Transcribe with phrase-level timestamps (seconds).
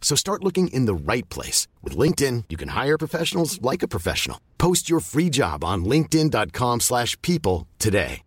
[0.00, 1.68] So start looking in the right place.
[1.82, 4.40] With LinkedIn, you can hire professionals like a professional.
[4.56, 8.22] Post your free job on linkedin.com/people slash people today.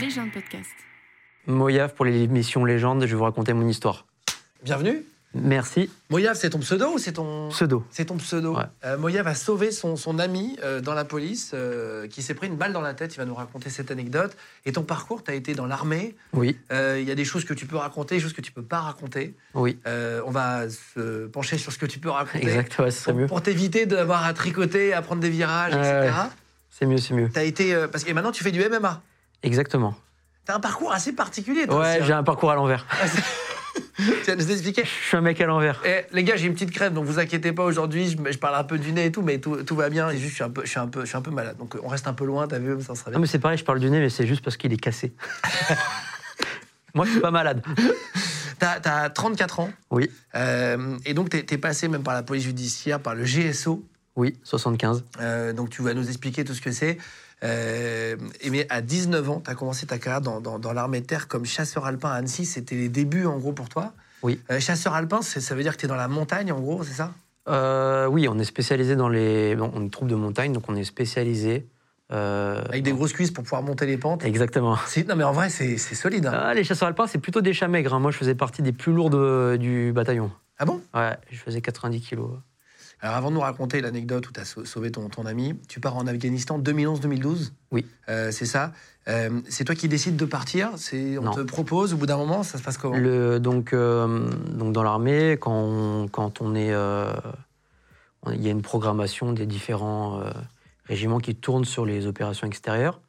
[0.00, 0.70] Légende podcast.
[1.46, 4.06] Moyave pour l'émission Légende, je vais vous raconter mon histoire.
[4.62, 5.04] Bienvenue.
[5.32, 5.88] Merci.
[6.10, 7.50] Moyave, c'est ton pseudo ou c'est ton...
[7.50, 7.84] Pseudo.
[7.92, 8.56] C'est ton pseudo.
[8.56, 8.64] Ouais.
[8.84, 12.48] Euh, Moyave a sauvé son, son ami euh, dans la police euh, qui s'est pris
[12.48, 13.14] une balle dans la tête.
[13.14, 14.36] Il va nous raconter cette anecdote.
[14.66, 16.16] Et ton parcours, tu as été dans l'armée.
[16.32, 18.62] Oui, Il y a des choses que tu peux raconter, des choses que tu peux
[18.64, 19.34] pas raconter.
[19.54, 22.44] oui, on va se pencher sur ce que tu peux raconter.
[22.46, 23.26] exact, ouais, ce serait mieux.
[23.26, 26.12] pour t'éviter d'avoir à tricoter, à prendre des virages, etc.
[26.70, 27.30] C'est mieux, c'est mieux.
[27.32, 29.00] T'as été parce que maintenant tu fais du MMA.
[29.44, 29.94] Exactement.
[30.44, 31.66] T'as un parcours assez particulier.
[31.66, 32.18] Toi, Ouais, aussi, j'ai hein.
[32.18, 32.84] un parcours à l'envers.
[33.96, 34.84] Tu vas nous expliquer.
[34.84, 35.82] Je suis un mec à l'envers.
[35.84, 38.06] Eh, les gars, j'ai une petite crève, donc vous inquiétez pas aujourd'hui.
[38.08, 40.08] Je, je parle un peu du nez et tout, mais tout, tout va bien.
[40.10, 41.56] Et juste, je suis un peu, je suis un peu, je suis un peu malade.
[41.58, 42.46] Donc, euh, on reste un peu loin.
[42.48, 43.18] T'as vu, ça Non, bien.
[43.20, 45.12] mais c'est pareil, je parle du nez, mais c'est juste parce qu'il est cassé.
[46.94, 47.62] Moi, je suis pas malade.
[48.58, 52.44] T'as, t'as 34 ans, Oui, euh, et donc t'es, t'es passé même par la police
[52.44, 53.82] judiciaire, par le GSO.
[54.16, 55.04] oui, 75.
[55.20, 56.98] Euh, donc, tu vas nous expliquer tout ce que c'est.
[57.44, 61.00] Euh, et mais à 19 ans, tu as commencé ta carrière dans, dans- dans l'armée
[61.00, 62.44] de terre comme chasseur alpin à Annecy.
[62.44, 63.92] C'était les débuts, en gros, pour toi.
[64.22, 64.40] Oui.
[64.50, 66.92] Euh, chasseur alpin, ça veut dire que tu es dans la montagne, en gros, c'est
[66.94, 67.12] ça?
[67.48, 69.56] Euh, oui, on est spécialisé dans les.
[69.56, 71.66] bon, on est troupe de montagne, donc on est spécialisé.
[72.10, 74.24] Avec des grosses cuisses pour pouvoir monter les pentes.
[74.24, 74.76] Exactement.
[75.08, 76.26] Non, mais en vrai, c'est c'est solide.
[76.26, 76.32] hein.
[76.34, 77.94] Ah, les chasseurs alpins, c'est plutôt des chats maigres.
[77.94, 78.00] hein.
[78.00, 80.30] Moi, je faisais partie des plus lourds de- du bataillon.
[80.58, 80.80] Ah bon?
[80.92, 82.30] Ouais, je faisais 90 kilos.
[83.02, 85.96] Alors, avant de nous raconter l'anecdote où tu as sauvé ton, ton ami, tu pars
[85.96, 87.52] en Afghanistan 2011-2012.
[87.70, 87.86] Oui.
[88.10, 88.72] Euh, c'est ça.
[89.08, 90.72] Euh, c'est toi qui décides de partir?
[90.76, 91.32] C'est On Non.
[91.32, 92.96] te propose au bout d'un moment Ça se passe comment?
[92.98, 96.68] Le, donc, euh, donc dans l'armée, quand on, quand on est,
[98.32, 100.22] il y a une programmation des différents
[100.84, 103.00] régiments qui tournent sur les opérations extérieures.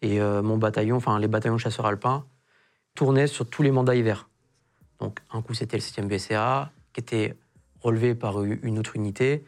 [0.00, 2.24] Et mon bataillon, enfin les bataillons chasseurs alpins,
[2.94, 4.28] tournaient sur tous les mandats hiver.
[5.00, 7.36] Donc un coup c'était le 7e BCA, qui était
[7.84, 9.44] relevé par une autre unité.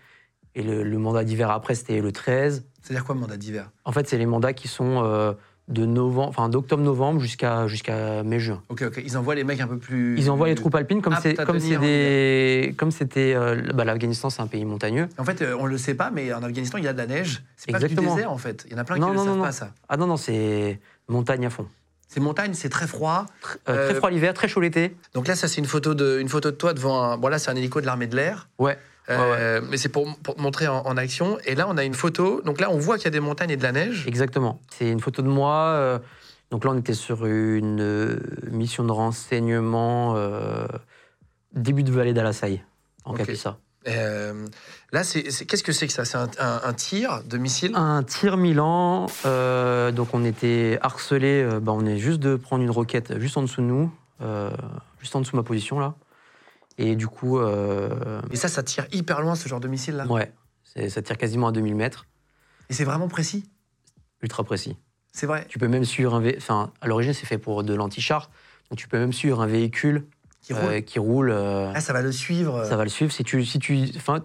[0.54, 2.64] Et le, le mandat d'hiver après c'était le 13.
[2.82, 3.70] C'est-à-dire quoi, mandat d'hiver?
[3.84, 5.32] En fait, c'est les mandats qui sont euh,
[5.68, 8.62] de novembre, enfin d'octobre-novembre jusqu'à jusqu'à mai-juin.
[8.68, 9.02] Ok, ok.
[9.04, 10.16] Ils envoient les mecs un peu plus.
[10.16, 13.34] Ils envoient les troupes alpines comme aptes c'est à comme c'est tenir, des comme c'était
[13.34, 15.08] euh, bah, l'Afghanistan c'est un pays montagneux.
[15.18, 17.06] En fait, euh, on le sait pas, mais en Afghanistan, il y a de la
[17.08, 17.42] neige.
[17.56, 18.64] C'est pas du désert, en fait.
[18.66, 19.72] Il y en a plein Non, qui ne savent non, pas, ça.
[19.88, 21.66] Ah non non c'est montagne à fond.
[22.08, 23.26] C'est montagne, c'est très froid.
[23.68, 24.96] Euh, très froid l'hiver, très chaud l'été.
[25.14, 27.16] Donc là, ça, c'est une photo de, une photo de toi devant un.
[27.18, 28.48] Bon, là, c'est un hélico de l'armée de l'air.
[28.58, 28.78] Ouais.
[29.08, 31.38] Euh, Mais c'est pour, pour te montrer en, en action.
[31.44, 32.40] Et là, on a une photo.
[32.42, 34.04] Donc là, on voit qu'il y a des montagnes et de la neige.
[34.06, 34.60] Exactement.
[34.70, 35.54] C'est une photo de moi.
[35.74, 35.98] euh,
[36.52, 38.20] donc là on était sur une euh,
[38.52, 40.14] mission de renseignement
[41.52, 42.62] début de vallée d'Alassaï
[43.04, 43.18] en Ok.
[43.18, 43.58] Capissa.
[43.86, 44.46] Euh,
[44.92, 46.04] là, qu'est-ce que c'est que ça?
[46.04, 47.72] C'est un, un- un tir de missile?
[47.74, 49.06] Un tir Milan.
[49.24, 51.42] euh, donc on était harcelé.
[51.42, 53.92] euh, bah, on est juste de prendre une roquette juste en dessous de nous,
[54.22, 54.50] euh,
[55.00, 55.94] juste en dessous de ma position là.
[56.78, 60.06] Et du coup, Et ça, ça tire hyper loin, ce genre de missile-là.
[60.06, 60.30] ouais,
[60.64, 62.06] c'est- ça tire quasiment à 2000 mètres,
[62.68, 63.48] Et c'est vraiment précis?
[64.22, 64.76] ultra précis.
[65.12, 65.46] C'est vrai?
[65.48, 68.30] Tu peux même suivre un enfin à l'origine c'est fait pour de l'anti-char,
[68.70, 70.06] donc tu peux même suivre un véhicule
[70.46, 70.82] Qui euh, roule.
[70.84, 71.30] qui roule.
[71.32, 72.64] euh, Ah, ça va le suivre.
[72.64, 73.10] ça va le suivre.
[73.10, 73.80] Si tu, si tu,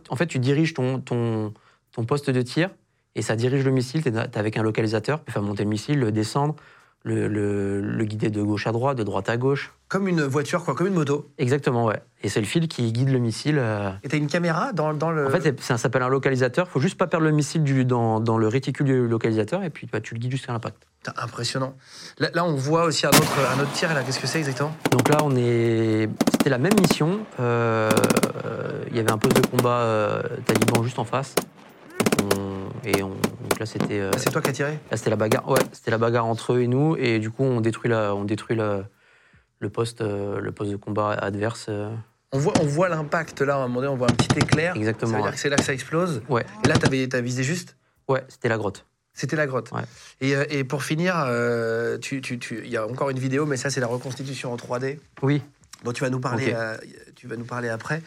[0.09, 1.51] en fait, tu diriges ton, ton,
[1.91, 2.69] ton poste de tir
[3.15, 4.03] et ça dirige le missile.
[4.03, 6.55] Tu es, avec un localisateur, tu peux faire monter le missile, le descendre,
[7.03, 9.73] le, le- le guider de gauche à droite, de droite à gauche.
[9.88, 11.28] Comme une voiture, quoi, comme une moto.
[11.38, 12.01] Exactement, ouais.
[12.23, 13.57] Et c'est le fil qui guide le missile.
[13.59, 13.89] euh.
[14.03, 15.25] Et t'as une caméra dans, dans le.
[15.28, 16.67] En fait, ça s'appelle un localisateur.
[16.69, 19.88] faut juste pas perdre le missile du, dans, dans le réticule du localisateur et puis
[19.91, 20.85] bah, tu le guides jusqu'à l'impact.
[21.17, 21.73] Impressionnant.
[22.19, 23.91] Là, là, on voit aussi un autre, un autre tir.
[23.94, 24.73] Là, qu'est-ce que c'est exactement?
[24.91, 26.07] Donc là, on est.
[26.31, 27.19] C'était la même mission.
[27.39, 27.89] Euh,
[28.92, 31.33] Il y avait un poste de combat euh, taliban juste en face.
[32.38, 33.12] On- Et on-
[33.62, 34.00] là, c'était.
[34.00, 34.80] euh, Ah, C'est toi qui as tiré?
[34.92, 35.48] Là, c'était la bagarre.
[35.50, 38.25] Ouais, c'était la bagarre entre eux et nous, et du coup, on détruit la, on
[38.25, 38.84] détruit la-
[39.60, 41.68] le poste, euh, le poste de combat adverse.
[41.69, 41.94] euh.
[42.34, 43.56] On voit, on voit l'impact là.
[43.56, 44.75] À un moment donné, on voit un petit éclair.
[44.75, 45.36] Exactement, Ça veut dire ouais.
[45.36, 46.22] que c'est là que ça explose.
[46.30, 47.75] Ouais, Et là, t'as visé juste?
[48.08, 48.86] ouais, c'était la grotte.
[49.13, 49.72] C'était la grotte.
[49.72, 49.81] Ouais.
[50.22, 53.58] Et, et pour finir, euh, tu, tu, tu- il y a encore une vidéo, mais
[53.58, 55.42] ça, c'est la reconstitution en 3D Oui.
[55.84, 56.56] dont tu vas nous parler.
[57.18, 58.02] Tu vas nous parler après.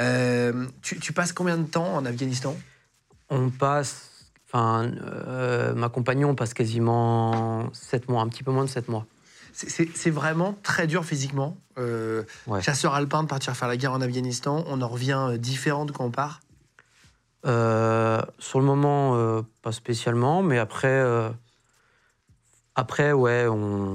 [0.00, 2.56] Euh, tu passes combien de temps en Afghanistan?
[3.30, 4.07] On passe.
[4.50, 9.04] Enfin, euh, ma compagnon passe quasiment 7 mois, un petit peu moins de 7 mois.
[9.52, 11.56] C'est- vraiment très dur physiquement.
[11.78, 12.62] Euh, Ouais.
[12.62, 15.92] Chasseur alpin, de partir faire la guerre en Afghanistan, on en revient euh, différent de
[15.92, 16.40] quand on part?
[17.44, 21.04] Euh, sur le moment, euh, pas spécialement, mais après,
[22.74, 23.46] après, ouais,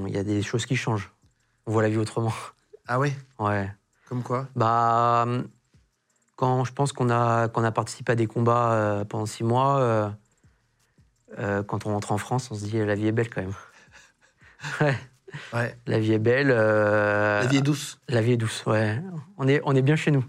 [0.08, 1.12] il y a des choses qui changent.
[1.66, 2.34] On voit la vie autrement.
[2.88, 3.14] Ah ouais?
[3.40, 3.72] Ouais.
[4.10, 4.48] Comme quoi?
[4.56, 5.48] Bah, hum,
[6.36, 10.14] quand je pense qu'on a, qu'on a participé à des combats pendant six mois,
[11.40, 13.54] euh, quand on rentre en France, on se dit la vie est belle quand même.
[14.82, 14.96] ouais,
[15.52, 15.76] Ouais.
[15.88, 16.52] la vie est belle.
[16.52, 18.00] euh, La vie est douce.
[18.08, 19.02] la vie est douce, ouais.
[19.38, 20.24] On est, on est bien chez nous.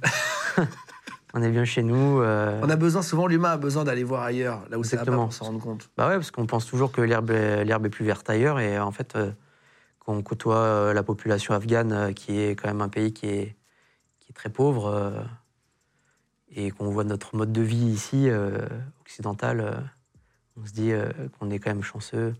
[1.34, 2.20] on est bien chez nous.
[2.22, 5.00] euh, On a besoin, souvent l'humain a besoin d'aller voir ailleurs, là où ça va
[5.00, 5.24] pas Exactement.
[5.26, 5.90] pour s'en rendre compte.
[5.96, 8.58] Bah ouais, parce qu'on pense toujours que l'herbe est, l'herbe est plus verte ailleurs.
[8.60, 9.16] Et en fait,
[9.98, 13.56] quand on côtoie la population afghane, qui est quand même un pays qui est,
[14.20, 15.12] qui est très pauvre,
[16.56, 18.28] et qu'on voit notre mode de vie ici,
[19.02, 19.90] occidental,
[20.60, 22.34] on se dit euh, qu'on est quand même chanceux.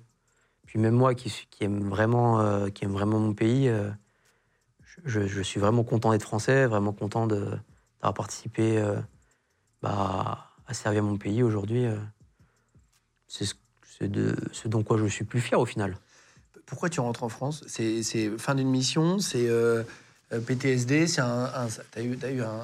[0.66, 3.90] Puis même moi, qui, aime, vraiment, euh, qui aime vraiment mon pays, euh,
[5.04, 8.82] je, je suis vraiment content d'être français, vraiment content d'avoir participé
[9.82, 11.86] bah, à servir mon pays aujourd'hui.
[13.28, 15.96] C'est ce, de, ce dont quoi je suis plus fier au final.
[16.66, 17.64] Pourquoi tu rentres en France?
[17.66, 18.02] C'est
[18.38, 19.48] fin d'une mission, c'est
[20.30, 22.60] PTSD, c'est un, un- t'as eu, t'as eu un, un-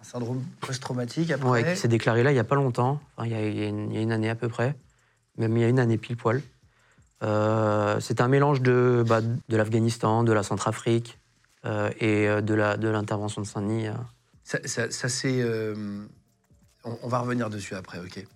[0.00, 1.48] un syndrome post-traumatique après?
[1.50, 3.58] Ouais, qui s'est déclaré là il n'y a pas longtemps, Enfin, il y, a, il
[3.58, 4.76] y a une, il y a une année à peu près,
[5.38, 6.42] même il y a une année pile poil.
[7.22, 11.18] Euh, c'est un mélange de, bah, de l'Afghanistan, de la Centrafrique
[11.64, 13.86] euh, et euh, de la- de l'intervention de Saint-Denis.
[14.44, 15.40] Ça, ça, ça, c'est.
[15.40, 16.04] euh,
[16.84, 18.26] on, on va revenir dessus après, ok.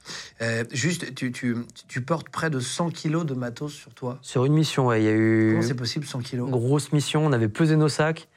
[0.71, 1.57] Juste, tu, tu,
[1.89, 4.19] tu portes près de 100 kilos de matos sur toi?
[4.23, 6.49] Sur une mission, ouais, il y a eu Comment c'est possible, 100 une kilos?
[6.51, 8.29] Grosse mission, on avait pesé nos sacs.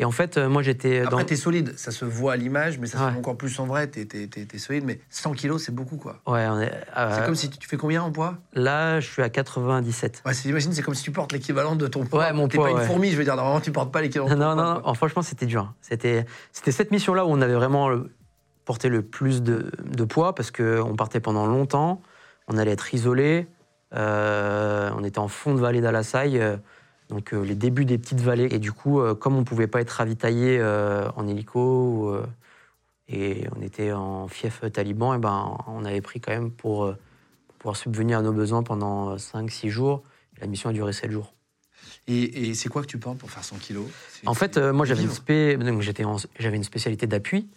[0.00, 1.08] Et en fait, euh, moi j'étais dans.
[1.08, 3.10] Après, t'es solide, ça se voit à l'image, mais ça se Ouais.
[3.10, 3.88] voit encore plus en vrai.
[3.88, 6.20] T'es t'es- t'es- t'es solide, mais 100 kilos, c'est beaucoup, quoi.
[6.26, 8.36] Ouais, on est, euh, C'est comme si tu, fais combien en poids?
[8.52, 10.22] Là, je suis à 97.
[10.24, 12.20] Ouais, c'est- Imagine, c'est comme si tu portes l'équivalent de ton poids.
[12.20, 12.84] Ouais, mon T'es poids, pas une ouais.
[12.86, 13.34] fourmi, je veux dire.
[13.34, 14.28] Normalement, tu portes pas l'équivalent.
[14.30, 14.94] Non, de ton non, poids, non, quoi.
[14.94, 15.74] franchement, c'était dur.
[15.80, 17.90] C'était, c'était cette mission-là où on avait vraiment
[18.64, 22.02] porté le plus de, de poids parce qu'on partait pendant longtemps,
[22.46, 23.48] on allait être isolé,
[23.96, 26.56] euh, on était en fond de vallée d'Alassaï, euh,
[27.08, 28.48] donc euh, les débuts des petites vallées.
[28.50, 32.16] Et du coup, euh, comme on pouvait pas être ravitaillé euh, en hélico
[33.08, 36.94] et on était en fief taliban, et ben, on avait pris quand même pour,
[37.46, 40.02] pour pouvoir subvenir à nos besoins pendant 5-6 jours.
[40.40, 41.32] La mission a duré 7 jours.
[42.06, 43.86] Et, et c'est quoi que tu portes pour faire 100 kilos?
[44.26, 45.58] En fait, euh, moi, j'avais une, spé...
[46.38, 47.48] j'avais spécialité d'appui.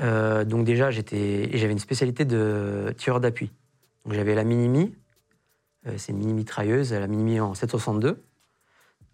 [0.00, 1.54] Euh, donc déjà, j'étais...
[1.54, 3.50] et j'avais une spécialité de tireur d'appui.
[4.04, 4.94] Donc j'avais la Minimi,
[5.86, 8.22] euh, c'est une mini-mitrailleuse, la Minimi en 762.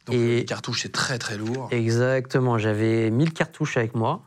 [0.09, 1.69] Donc, et- les cartouches, c'est très très lourd.
[1.71, 4.23] Exactement, j'avais 1000 cartouches avec moi.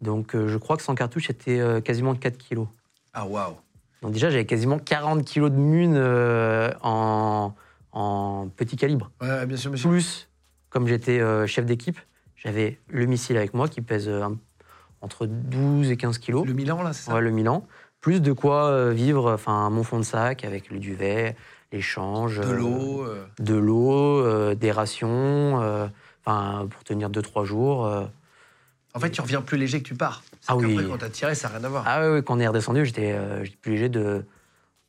[0.00, 2.66] Donc euh, je crois que 100 cartouches, c'était euh, quasiment 4 kilos.
[3.12, 3.54] Ah, waouh.
[4.02, 7.54] Donc déjà, j'avais quasiment 40 kilos de mune euh, en...
[7.92, 9.10] en petit calibre.
[9.20, 9.88] Ouais, bien sûr, bien sûr.
[9.90, 10.28] Plus,
[10.68, 11.98] comme j'étais euh, chef d'équipe,
[12.36, 14.10] j'avais le missile avec moi qui pèse
[15.00, 16.46] entre 12 et 15 kilos.
[16.46, 17.14] Le Milan, là, c'est ça?
[17.14, 17.66] Ouais, le Milan.
[18.00, 21.36] Plus de quoi vivre, enfin, mon fond de sac avec le duvet,
[21.74, 22.40] l'échange.
[22.40, 23.02] De euh, l'eau.
[23.04, 25.56] euh, de l'eau, euh, des rations,
[26.24, 28.08] enfin, pour tenir 2-3 jours.
[28.94, 30.22] En fait, tu reviens plus léger que tu pars.
[30.46, 30.78] Ah oui.
[30.88, 31.84] quand t'as tiré, ça n'a rien à voir.
[31.86, 33.18] Ah oui, quand on est redescendu, j'étais
[33.60, 34.24] plus léger de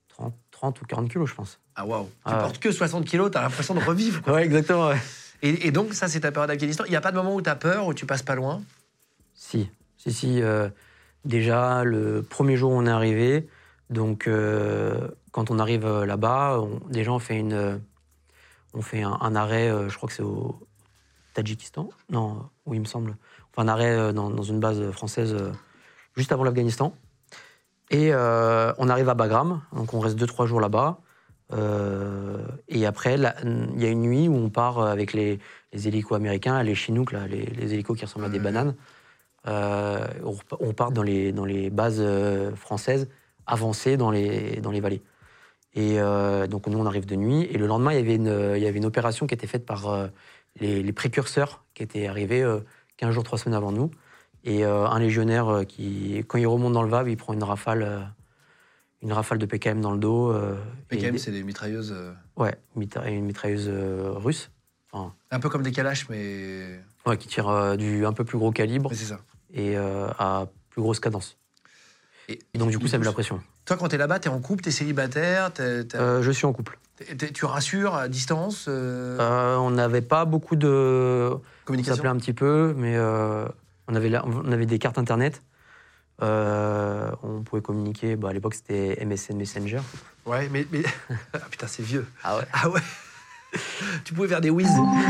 [0.09, 1.59] 30, 30 ou 40 kilos, je pense.
[1.75, 2.05] Ah, waouh.
[2.05, 4.21] Tu Ah portes que 60 kilos, t'as l'impression de revivre.
[4.21, 4.33] quoi.
[4.35, 5.01] Ouais, exactement, ouais.
[5.41, 6.83] Et, et donc, ça, c'est ta période d'Afghanistan.
[6.85, 8.61] Il n'y a pas de moment où t'as peur, où tu passes pas loin?
[9.33, 10.41] Si, si, si.
[11.25, 13.47] déjà, le premier jour où on est arrivé,
[13.89, 17.77] donc euh, quand on arrive euh, là-bas, déjà on fait, une, euh,
[18.73, 20.65] on fait un, un arrêt, euh, je crois que c'est au
[21.33, 23.17] Tadjikistan Non, oui, il me semble.
[23.51, 25.35] On fait un arrêt dans, dans une base française
[26.15, 26.95] juste avant l'Afghanistan.
[27.91, 30.99] Et euh, on arrive à Bagram, donc on reste 2-3 jours là-bas.
[31.51, 32.37] Euh,
[32.69, 35.39] et après, il y a une nuit où on part avec les,
[35.73, 38.43] les hélicos américains, les Chinook, là, les, les hélicos qui ressemblent à des Ouais.
[38.45, 38.73] bananes.
[39.47, 40.07] Euh,
[40.61, 42.01] on, part dans les, dans les bases
[42.55, 43.09] françaises
[43.45, 45.03] avancées dans les, dans les vallées.
[45.75, 47.41] Et euh, donc nous, on arrive de nuit.
[47.51, 49.65] Et le lendemain, il y avait une, il y avait une opération qui était faite
[49.65, 50.07] par euh,
[50.59, 52.61] les, les précurseurs qui étaient arrivés euh,
[52.97, 53.91] 15 jours, 3 semaines avant nous.
[54.45, 58.13] Et euh, un légionnaire qui, quand il remonte dans le VAB, il prend une rafale,
[59.01, 60.33] une rafale de PKM dans le dos.
[60.87, 61.93] PKM, c'est des mitrailleuses.
[62.37, 63.67] Ouais, mitra- une mitrailleuse
[64.17, 64.51] russe.
[64.91, 66.79] Enfin, un peu comme des calaches, mais.
[67.05, 69.19] ouais, qui tire euh, du un peu plus gros calibre c'est ça.
[69.53, 71.37] et à plus grosse cadence.
[72.29, 73.41] Et, Et donc, du coup, ça met la pression.
[73.65, 76.53] Toi, quand t'es là-bas, t'es en couple, t'es célibataire, t'es- t'es- Euh, je suis en
[76.53, 76.77] couple.
[77.17, 81.31] t'es- tu rassures à distance euh, Euh, on n'avait pas beaucoup de.
[81.33, 85.41] On Communication s'appelait un petit peu, mais on, avait la- on avait des cartes internet.
[86.21, 88.15] On pouvait communiquer.
[88.15, 89.81] Bah, à l'époque, c'était MSN Messenger.
[90.25, 90.65] Ouais, mais.
[90.71, 90.83] mais...
[91.33, 92.05] ah, putain, c'est vieux.
[92.23, 92.81] Ah ouais Ah ouais
[94.03, 94.67] tu pouvais faire des whiz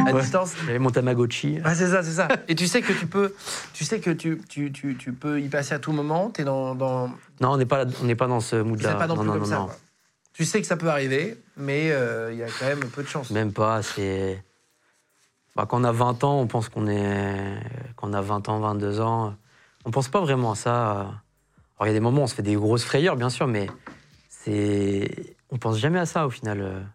[0.07, 0.21] à Ouais.
[0.21, 0.53] distance.
[0.65, 1.59] J'avais mon Tamagotchi.
[1.63, 2.27] Ah, c'est ça, c'est ça.
[2.47, 3.33] Et tu sais que tu peux,
[3.73, 6.29] tu sais que tu, tu, tu, tu peux y passer à tout moment.
[6.29, 7.07] T'es dans, dans,
[7.41, 8.95] Non, on n'est pas, on n'est pas dans ce c'est mood-là.
[8.95, 9.55] pas non, non, plus comme non, ça.
[9.65, 9.75] quoi.
[10.33, 13.07] Tu sais que ça peut arriver, mais euh, il y a quand même peu de
[13.07, 13.31] chance.
[13.31, 13.81] Même pas.
[13.81, 14.43] C'est.
[15.55, 17.57] Bah, quand on a 20 ans, on pense qu'on est.
[17.95, 19.33] Quand on a 20 ans, 22 ans,
[19.85, 20.91] on pense pas vraiment à ça.
[20.91, 23.47] Alors, il y a des moments où on se fait des grosses frayeurs, bien sûr,
[23.47, 23.67] mais
[24.29, 25.35] c'est.
[25.51, 26.85] On pense jamais à ça au final.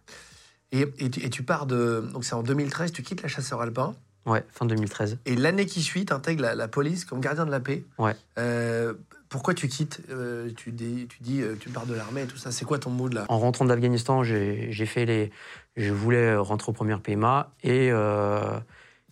[0.71, 3.61] Et, et tu, et tu pars de, donc c'est en 2013, tu quittes la chasseur
[3.61, 3.95] alpin.
[4.25, 5.17] Ouais, fin 2013.
[5.25, 7.83] Et l'année qui suit, tu intègres la, la police comme gardien de la paix.
[7.97, 8.15] Ouais.
[8.37, 8.93] Euh,
[9.29, 12.37] pourquoi tu quittes euh, tu, dis, tu dis euh, tu pars de l'armée et tout
[12.37, 12.51] ça?
[12.51, 13.25] C'est quoi ton mood là?
[13.29, 15.31] En rentrant d'Afghanistan, j'ai fait les.
[15.75, 18.59] Je voulais rentrer au premier PMA et, euh,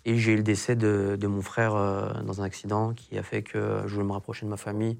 [0.05, 1.71] et j'ai eu le décès de, de mon frère
[2.23, 4.97] dans un accident qui a fait que je voulais me rapprocher de ma famille.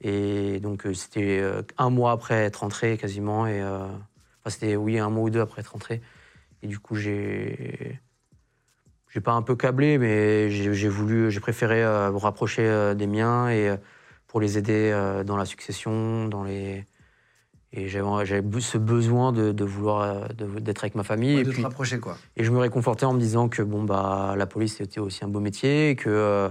[0.00, 1.44] Et donc c'était
[1.78, 3.46] un mois après être rentré quasiment.
[3.46, 3.62] Et,
[4.44, 6.02] enfin, c'était oui, un mois ou deux après être rentré.
[6.62, 7.98] Et du coup, j'ai.
[9.08, 13.06] J'ai pas un peu câblé, mais j'ai voulu, j'ai préféré euh, me rapprocher euh, des
[13.06, 13.76] miens et euh,
[14.26, 14.90] pour les aider
[15.26, 16.86] dans la succession, dans les,
[17.74, 21.34] et j'avais ce besoin de, de vouloir d'être avec ma famille.
[21.34, 22.16] Ouais, et, De puis, te rapprocher quoi.
[22.38, 25.28] et je me réconfortais en me disant que bon, bah, la police c'était aussi un
[25.28, 26.50] beau métier, et que,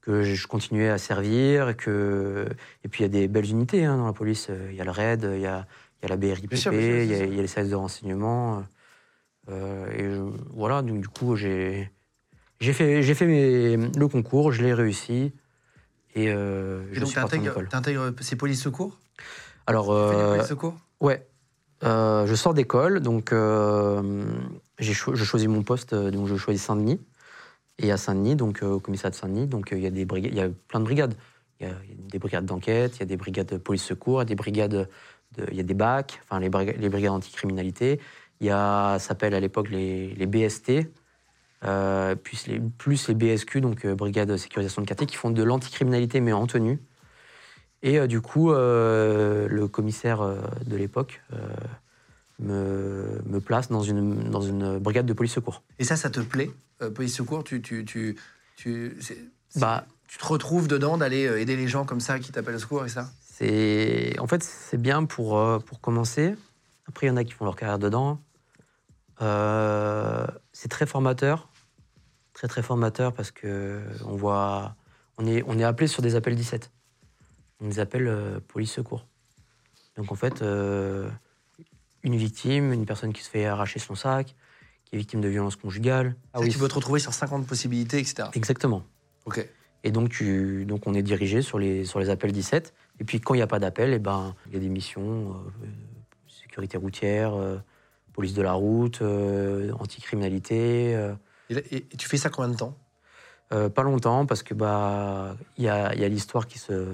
[0.00, 1.68] que je continuais à servir.
[1.68, 2.48] Et, que...
[2.82, 4.50] et puis il y a des belles unités hein, dans la police.
[4.70, 5.64] Il y a le RAID, il y a,
[6.02, 8.64] il y a la BRIPP, il y, y a les services de renseignement.
[9.48, 10.22] euh, et je-
[10.54, 11.90] voilà, donc du coup, j'ai
[12.58, 15.32] j'ai fait, j'ai fait mes- le concours, je l'ai réussi.
[16.14, 18.98] Et, euh, Et je donc suis parti en tu intègres ces polices secours?
[19.66, 20.74] Alors, Tu fais des euh, secours?
[21.00, 21.26] Ouais.
[21.84, 24.24] Euh, je sors d'école, donc euh,
[24.78, 26.98] j'ai cho- je choisis mon poste, euh, donc je choisis Saint-Denis.
[27.78, 30.06] Et à Saint-Denis, donc euh, au commissariat de Saint-Denis, donc euh, il y a des
[30.16, 31.14] il y a plein de brigades.
[31.60, 33.58] Il y a, il y a des brigades d'enquête, il y a des brigades de
[33.58, 34.88] police secours, il y a des brigades,
[35.36, 38.00] de, il y a des BAC, enfin les, les brigades anticriminalité.
[38.40, 40.90] Il y a, ça s'appelle à l'époque les, les BST,
[41.64, 45.30] euh, plus, les, plus les BSQ, donc euh, brigade de sécurisation de quartier, qui font
[45.30, 46.78] de l'anticriminalité mais en tenue.
[47.82, 51.22] Et euh, du coup, euh, le commissaire euh, de l'époque
[52.38, 55.62] me, me place dans une, dans une brigade de police secours.
[55.78, 56.50] Et ça, ça te plaît
[56.94, 58.16] Police secours, tu, tu, tu,
[58.56, 59.16] tu, c'est-
[59.48, 62.58] c'est- Bah, tu te retrouves dedans d'aller aider les gens comme ça qui t'appellent au
[62.58, 63.10] secours et ça?
[63.38, 66.34] C'est en fait c'est bien pour, euh, pour commencer.
[66.88, 68.18] Après, il y en a qui font leur carrière dedans.
[69.20, 71.48] Euh, c'est très formateur,
[72.32, 74.74] très très formateur parce que on voit,
[75.18, 76.70] on est, on est appelé sur des appels 17.
[77.60, 79.06] On les appelle euh, police secours.
[79.96, 80.42] Donc en fait,
[82.02, 84.34] une victime, une personne qui se fait arracher son sac,
[84.84, 86.14] qui est victime de violences conjugales.
[86.32, 88.28] Ah que Tu peux te retrouver sur 50 possibilités, etc.
[88.34, 88.82] Exactement.
[89.24, 89.46] Ok.
[89.84, 92.74] Et donc, tu, donc on est dirigé sur les, sur les appels 17.
[93.00, 95.32] Et puis quand il n'y a pas d'appel, eh ben, il y a des missions,
[95.62, 95.66] euh,
[96.28, 97.56] sécurité routière, euh,
[98.12, 100.94] police de la route, euh, anticriminalité.
[100.96, 101.12] euh,
[101.50, 102.76] Et, là- et- et tu fais ça combien de temps?
[103.48, 106.88] Pas longtemps parce que bah il y a, il y a l'histoire qui se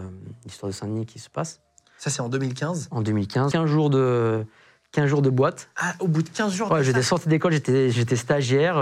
[0.45, 1.63] l'histoire de Saint-Denis qui se passe
[1.97, 2.89] Ça, c'est en 2015.
[2.91, 3.53] en 2015.
[3.53, 4.45] 15 jours de
[4.91, 5.71] 15 jours de boîte.
[5.77, 8.75] Ah, au bout de 15 jours Ouais, j'étais sorti d'école, j'étais stagiaire.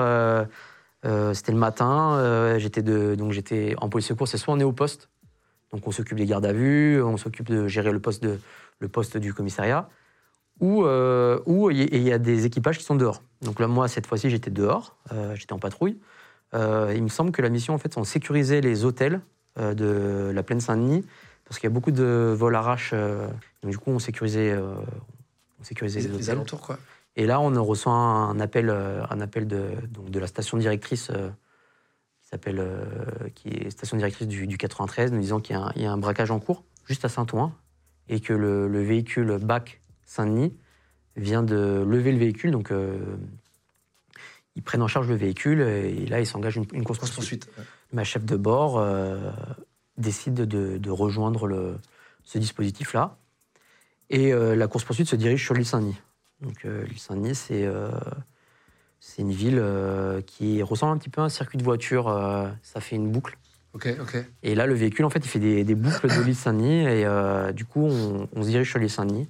[1.33, 2.59] c'était le matin.
[2.59, 4.27] j'étais de donc j'étais en police secours.
[4.27, 5.09] C'est soit on est au poste,
[5.73, 8.39] donc on s'occupe des gardes à vue, on s'occupe de gérer le poste de
[8.81, 9.89] le poste du commissariat,
[10.59, 11.39] ou euh,
[11.71, 13.23] il y, a des équipages qui sont dehors.
[13.43, 15.99] Donc là moi cette fois-ci j'étais dehors, euh, j'étais en patrouille.
[16.55, 19.21] Euh, il me semble que la mission en fait c'est on sécurisait les hôtels
[19.57, 21.05] de la plaine Saint-Denis
[21.45, 22.93] parce qu'il y a beaucoup de vols arraches.
[22.93, 26.31] donc du coup on sécurisait on sécurisait les, hôtels.
[26.31, 26.79] alentours, quoi.
[27.17, 31.11] Et là, on reçoit un appel, un appel de, donc de la station directrice
[32.31, 32.85] s'appelle, euh,
[33.35, 35.87] qui est station directrice du, du 93, nous disant qu'il y, a un- il y
[35.87, 37.53] a un braquage en cours juste à Saint-Ouen
[38.09, 40.55] et que le, le véhicule BAC Saint-Denis
[41.17, 42.51] vient de lever le véhicule.
[42.53, 42.99] Donc, euh,
[44.57, 47.47] ils prennent en charge le véhicule et là, ils s'engagent une, une course Course poursuite.
[47.47, 47.59] poursuite.
[47.59, 47.65] ouais.
[47.93, 49.31] Ma chef de bord euh,
[49.97, 51.77] décide de, de rejoindre le,
[52.25, 53.17] ce dispositif-là.
[54.09, 55.97] Et euh, la course-poursuite se dirige sur l'île Saint-Denis.
[56.41, 57.65] Donc euh, l'île Saint-Denis, c'est
[59.00, 62.07] c'est une ville euh, qui ressemble un petit peu à un circuit de voiture.
[62.09, 63.37] euh, ça fait une boucle.
[63.73, 64.25] Ok, ok.
[64.42, 66.80] Et là, le véhicule, en fait, il fait des, des boucles de l'île Saint-Denis.
[66.83, 69.28] Et euh, du coup, on, on se dirige sur l'île Saint-Denis.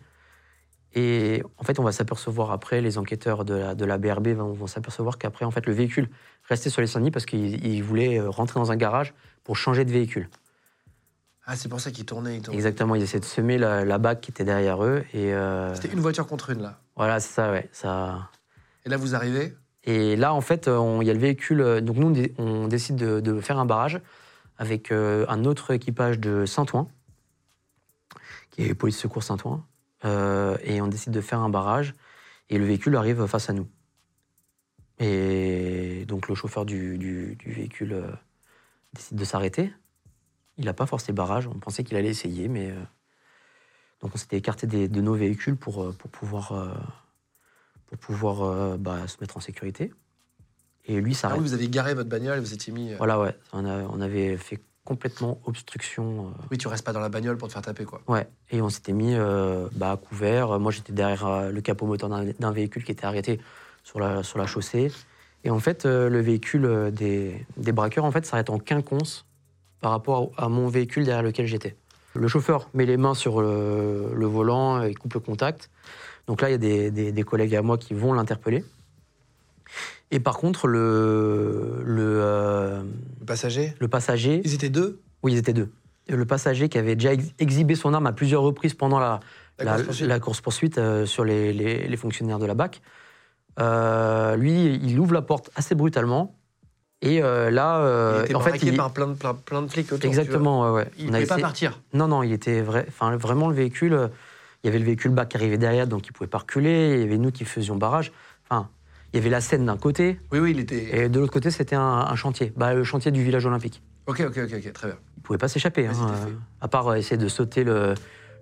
[0.94, 4.52] Et en fait, on va s'apercevoir après, les enquêteurs de la, de la BRB vont,
[4.52, 6.08] vont s'apercevoir qu'après, en fait, le véhicule
[6.48, 9.84] restait sur l'île Saint-Denis parce qu'il il voulait euh, rentrer dans un garage pour changer
[9.84, 10.28] de véhicule.
[11.46, 12.36] Ah, c'est pour ça qu'ils tournaient.
[12.36, 12.56] ils tournaient.
[12.56, 15.04] Exactement, ils essaient de semer la, la bague qui était derrière eux.
[15.14, 16.80] Et euh, C'était une voiture contre une, là.
[16.96, 17.68] voilà, c'est ça, ouais.
[17.72, 18.28] Ça...
[18.84, 21.60] Et là, vous arrivez Et là, en fait, on- il y a le véhicule.
[21.60, 24.00] euh, Donc, nous, on dé- on décide de, faire un barrage
[24.58, 26.88] avec euh, un autre équipage de Saint-Ouen,
[28.50, 29.64] qui est police secours Saint-Ouen.
[30.04, 31.94] Euh, et on décide de faire un barrage.
[32.50, 33.68] Et le véhicule arrive face à nous.
[34.98, 38.10] Et donc le chauffeur du, véhicule euh,
[38.92, 39.72] décide de s'arrêter.
[40.58, 41.46] Il n'a pas forcé le barrage.
[41.46, 42.70] On pensait qu'il allait essayer, mais.
[42.70, 42.80] euh,
[44.02, 46.74] donc on s'était écarté de nos véhicules pour, euh, pour pouvoir, euh,
[47.90, 49.92] pour pouvoir euh, bah, se mettre en sécurité.
[50.86, 51.38] Et lui Ah s'arrête.
[51.40, 52.92] oui, vous avez garé votre bagnole et vous étiez mis.
[52.92, 53.36] euh, Voilà, ouais.
[53.52, 56.28] On, a- on avait fait complètement obstruction.
[56.28, 58.00] euh, Oui, tu restes pas dans la bagnole pour te faire taper, quoi.
[58.08, 60.58] Ouais, et on s'était mis euh, bah, à couvert.
[60.58, 63.40] Moi, j'étais derrière le capot moteur d'un véhicule qui était arrêté
[63.84, 64.90] sur la, sur la chaussée.
[65.44, 69.26] Et en fait, le véhicule des, des braqueurs en fait, s'arrête en quinconce
[69.80, 71.76] par rapport à, à mon véhicule derrière lequel j'étais.
[72.14, 75.70] Le chauffeur met les mains sur le, le volant et coupe le contact.
[76.30, 78.64] Donc là, il y a des, des- des collègues à moi qui vont l'interpeller.
[80.12, 82.82] Et par contre, le, le, euh,
[83.18, 85.70] Le passager le passager, Ils étaient deux oui, ils étaient deux.
[86.08, 89.18] Le passager qui avait déjà ex- exhibé son arme à plusieurs reprises pendant la,
[89.58, 92.80] La la, course-poursuite euh, sur les, les- les fonctionnaires de la BAC.
[93.58, 96.36] Euh, lui, il ouvre la porte assez brutalement.
[97.02, 100.08] Et là, Il était en fait, il- par plein de, plein, plein de flics autour.
[100.08, 100.90] exactement, ouais, ouais.
[100.96, 101.80] Il ne pouvait pas partir.
[101.92, 102.86] Non, non, il était vrai,
[103.18, 104.10] vraiment le véhicule.
[104.60, 106.94] Euh, Il y avait le véhicule BAC qui arrivait derrière, donc il pouvait pas reculer.
[106.94, 108.12] Il y avait nous qui faisions barrage.
[108.48, 108.68] Enfin,
[109.12, 111.04] il y avait la scène d'un côté, Oui, oui, il était.
[111.04, 113.82] et de l'autre côté, c'était un, un chantier, bah, le chantier du village olympique.
[114.06, 114.96] Ok, ok, ok, très bien.
[115.16, 115.86] Il pouvait pas s'échapper.
[115.86, 115.92] Hein,
[116.26, 117.94] euh, à part euh, essayer de sauter le,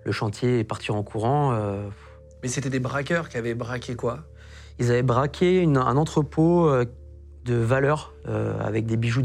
[0.05, 1.53] le chantier et partir en courant.
[1.53, 1.89] euh,
[2.43, 4.25] Mais c'était des braqueurs qui avaient braqué quoi?
[4.81, 6.85] ils avaient braqué une- un entrepôt euh,
[7.43, 9.23] de valeur euh, avec des bijoux.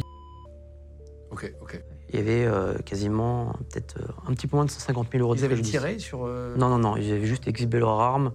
[1.31, 1.81] Ok, ok.
[2.14, 5.35] Il y avait euh, quasiment peut-être euh, un petit peu moins de 150 000 euros
[5.35, 6.25] de Ils avaient tiré sur.
[6.26, 6.97] euh, Non, non, non.
[6.97, 8.30] Ils avaient juste exhibé leurs armes.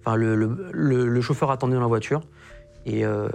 [0.00, 2.22] Enfin, le, le- le- le chauffeur attendait dans la voiture
[2.86, 3.28] et euh,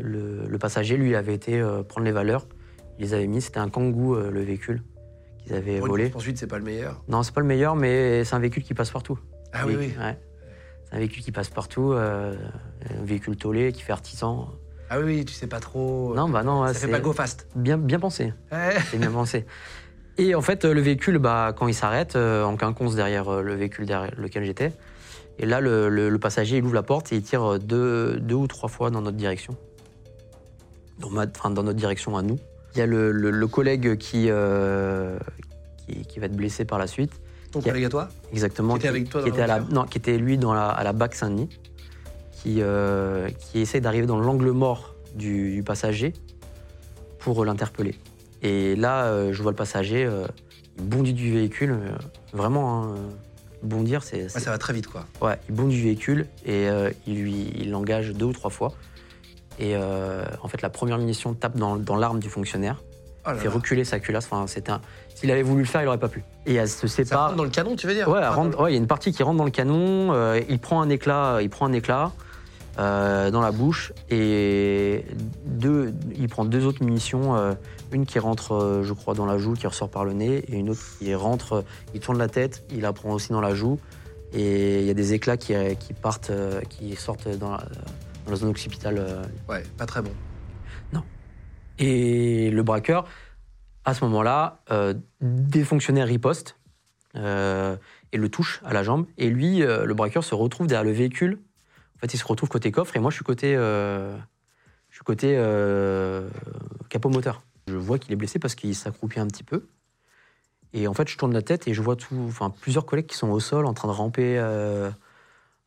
[0.00, 2.46] le, passager, lui, avait été prendre les valeurs.
[2.98, 3.42] Il les avait mis.
[3.42, 4.82] C'était un Kangoo, euh, le véhicule
[5.42, 6.08] qu'ils avaient Pour volé.
[6.08, 7.02] poursuite, c'est pas le meilleur.
[7.08, 9.18] Non, c'est pas le meilleur, mais c'est un véhicule qui passe partout.
[9.52, 9.92] Ah oui, oui.
[10.00, 10.18] Ouais.
[10.88, 12.32] C'est un véhicule qui passe partout, un
[13.04, 14.48] véhicule tollé qui fait artisan.
[14.90, 16.14] Ah oui, tu sais pas trop.
[16.16, 17.46] Non, bah non, Ça fait c'est pas go fast.
[17.54, 18.34] bien, bien pensé.
[18.50, 18.74] Ouais.
[18.90, 19.46] C'est bien pensé.
[20.18, 23.42] Et en fait, euh, le véhicule, bah, quand il s'arrête, euh, en quinconce derrière euh,
[23.42, 24.72] le véhicule derrière lequel j'étais,
[25.38, 28.18] et là, le, le- le passager, il ouvre la porte et il tire euh, deux,
[28.18, 29.56] deux ou trois fois dans notre direction.
[30.98, 32.38] Dans, ma- enfin, dans notre direction à nous.
[32.74, 35.18] Il y a le, le- collègue qui, euh,
[35.86, 37.12] qui, qui va être blessé par la suite.
[37.52, 38.74] Ton collègue à toi Exactement.
[38.74, 40.68] Qui était avec toi dans qui était à la, Non, qui était lui dans la,
[40.68, 41.48] à la BAC Saint-Denis,
[42.32, 46.12] qui, euh, qui essaie d'arriver dans l'angle mort du, du passager
[47.18, 47.94] pour l'interpeller.
[48.42, 50.26] Et là, euh, je vois le passager, euh,
[50.78, 51.90] il bondit du véhicule, euh,
[52.32, 52.96] vraiment, hein, euh,
[53.62, 54.22] bondir, c'est.
[54.22, 55.04] Ouais, c'est- ça va très vite, quoi.
[55.20, 58.72] Ouais, il bondit du véhicule et euh, il lui il l'engage deux ou trois fois.
[59.58, 62.82] Et euh, en fait, la première munition tape dans, dans l'arme du fonctionnaire,
[63.26, 63.54] Oh là fait là.
[63.54, 64.24] reculer sa culasse.
[64.30, 64.80] Enfin, c'était un-
[65.14, 66.24] S'il avait voulu le faire, il aurait pas pu.
[66.46, 67.24] Et elle se Ça sépare.
[67.24, 68.08] rentre dans le canon, tu veux dire?
[68.08, 70.14] Ouais, il y a une partie qui rentre dans le canon.
[70.14, 72.12] euh, il prend un éclat, il prend un éclat
[72.78, 75.04] euh, dans la bouche et
[75.44, 77.52] deux, il prend deux autres munitions, euh,
[77.92, 80.56] une qui rentre, euh, je crois, dans la joue, qui ressort par le nez, et
[80.56, 83.78] une autre qui rentre, il tourne la tête, il la prend aussi dans la joue,
[84.32, 86.30] et il y a des éclats qui, qui partent,
[86.68, 87.58] qui sortent dans la,
[88.24, 88.94] dans la zone occipitale.
[88.94, 90.10] le- Ouais, pas très bon.
[91.82, 93.06] Et le braqueur,
[93.86, 94.60] à ce moment-là,
[95.22, 96.56] des fonctionnaires ripostent
[97.14, 97.18] et
[98.18, 99.06] le touchent à la jambe.
[99.16, 101.38] Et lui, le braqueur, se retrouve derrière le véhicule.
[102.00, 104.16] En fait, il se retrouve côté coffre et moi, je suis côté, euh,
[104.88, 106.30] je suis côté euh,
[106.88, 107.42] capot moteur.
[107.68, 109.66] Je vois qu'il est blessé parce qu'il s'accroupit un petit peu.
[110.72, 113.16] Et en fait, je tourne la tête et je vois tout, enfin, plusieurs collègues qui
[113.18, 114.90] sont au sol en train de ramper euh,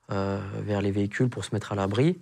[0.10, 2.20] vers les véhicules pour se mettre à l'abri.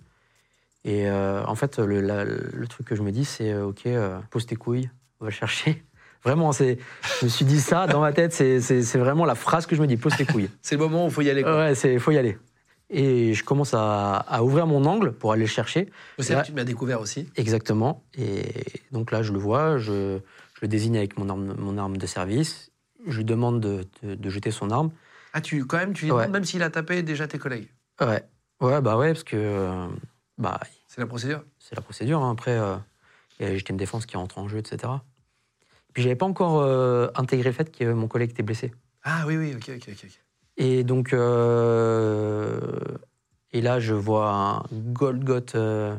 [0.84, 3.88] Et en fait, le, la- le truc que je me dis, c'est OK,
[4.30, 5.84] pose tes couilles, on va le chercher.
[6.24, 6.78] Vraiment, c'est,
[7.20, 8.58] je me suis dit ça dans ma tête, c'est,
[8.98, 10.50] vraiment la phrase que je me dis, pose tes couilles.
[10.62, 11.42] C'est le moment où il faut y aller.
[11.42, 11.56] quoi.
[11.56, 12.38] Ouais, c'est, faut y aller.
[12.94, 15.90] Et je commence à, à ouvrir mon angle pour aller le chercher.
[16.18, 17.26] C'est là là- que tu m'as découvert aussi?
[17.36, 18.04] Exactement.
[18.14, 18.44] Et
[18.92, 20.18] donc là, je le vois, je,
[20.54, 22.70] je le désigne avec mon arme, mon arme de service.
[23.06, 24.90] Je lui demande de, de- de jeter son arme.
[25.32, 26.18] Ah, tu, quand même, tu lui Ouais.
[26.18, 27.68] demandes même s'il a tapé déjà tes collègues?
[28.00, 28.22] Ouais,
[28.60, 29.86] ouais, bah ouais, parce que euh,
[30.36, 31.44] bah, C'est la procédure.
[31.58, 32.22] c'est la procédure.
[32.22, 32.30] hein.
[32.32, 32.76] Après, euh,
[33.38, 34.92] il y a la légitime défense qui rentre en jeu, etc.
[35.94, 38.72] Puis j'avais pas encore euh, intégré le fait que mon collègue était blessé.
[39.02, 40.21] Ah oui, oui, ok, ok, ok.
[40.56, 42.60] Et donc, euh,
[43.52, 45.96] et là, je vois un Golgoth euh,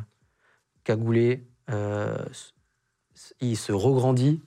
[0.84, 1.48] cagoulé.
[1.70, 2.18] euh,
[3.42, 4.42] il se regrandit.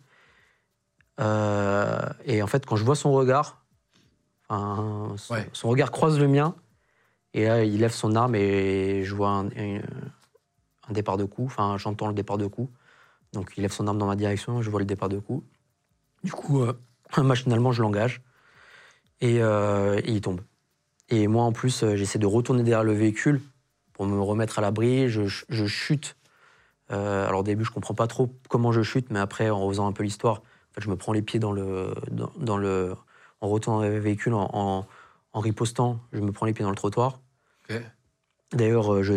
[1.19, 3.65] Et en fait, quand je vois son regard,
[4.49, 5.49] enfin, son, Ouais.
[5.53, 6.55] son regard croise le mien.
[7.35, 9.81] Et là, il lève son arme et je vois un, un-
[10.89, 11.45] un départ de coup.
[11.47, 12.71] Enfin, j'entends le départ de coup.
[13.33, 14.63] Donc, il lève son arme dans ma direction.
[14.63, 15.45] Je vois le départ de coup.
[16.23, 16.65] Du coup,
[17.19, 18.23] machinalement, je l'engage.
[19.21, 20.41] Et, euh, et il tombe.
[21.09, 23.41] Et moi, en plus, euh, j'essaie de retourner derrière le véhicule
[23.93, 25.09] pour me remettre à l'abri.
[25.09, 26.17] Je, je chute.
[26.91, 29.87] Euh, alors au début, je comprends pas trop comment je chute, mais après, en refaisant
[29.87, 31.95] un peu l'histoire, en fait, je me prends les pieds dans le,
[32.39, 32.95] dans, le,
[33.41, 34.87] en retournant le véhicule, en,
[35.33, 37.21] en, ripostant, je me prends les pieds dans le trottoir.
[38.53, 39.15] D'ailleurs, je,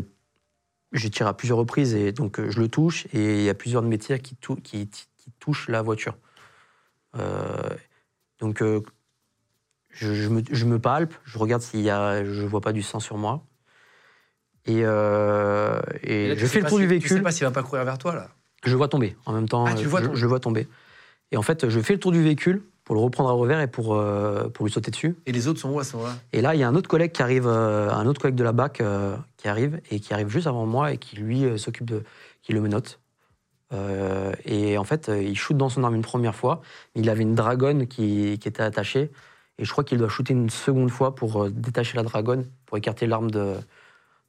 [0.92, 3.84] je tire à plusieurs reprises et donc je le touche et il y a plusieurs
[3.84, 6.18] de mes tirs qui, qui, qui touchent la voiture.
[8.40, 8.64] donc
[10.00, 13.00] je, me, je, me, palpe, je regarde s'il y a, je vois pas du sang
[13.00, 13.44] sur moi.
[14.66, 17.10] Et, euh, et, je fais le tour du véhicule.
[17.10, 18.30] Tu sais pas s'il va pas courir vers toi là.
[18.64, 19.16] Je vois tomber.
[19.26, 20.68] En même temps, ah, tu vois je, je, vois tomber.
[21.32, 23.68] Et en fait, je fais le tour du véhicule pour le reprendre à revers et
[23.68, 25.16] pour, euh, pour lui sauter dessus.
[25.26, 26.16] Et les autres sont où à ce moment-là?
[26.34, 28.44] Et là, il y a un autre collègue qui arrive, euh, un autre collègue de
[28.44, 28.82] la BAC
[29.38, 32.04] qui arrive et qui arrive juste avant moi et qui lui s'occupe de,
[32.42, 33.00] qui le menote.
[34.46, 36.62] et en fait, il shoot dans son arme une première fois.
[36.96, 39.12] Il avait une dragonne qui, qui était attachée
[39.60, 42.78] et je crois qu'il doit shooter une seconde fois pour euh, détacher la dragonne, pour
[42.78, 43.56] écarter l'arme de,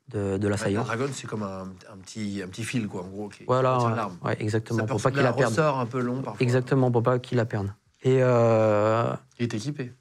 [0.08, 0.80] de, de l'assaillant.
[0.80, 3.78] la dragonne, c'est comme un, un, petit, un petit fil, quoi, en gros, qui voilà,
[3.94, 4.18] l'arme.
[4.24, 4.84] Ouais, exactement.
[4.86, 5.56] pour pas qu'il la perde.
[5.58, 6.42] un peu long parfois.
[6.42, 7.72] Exactement, pour pas qu'il la perde.
[8.02, 9.14] Et euh...
[9.38, 9.92] il est équipé.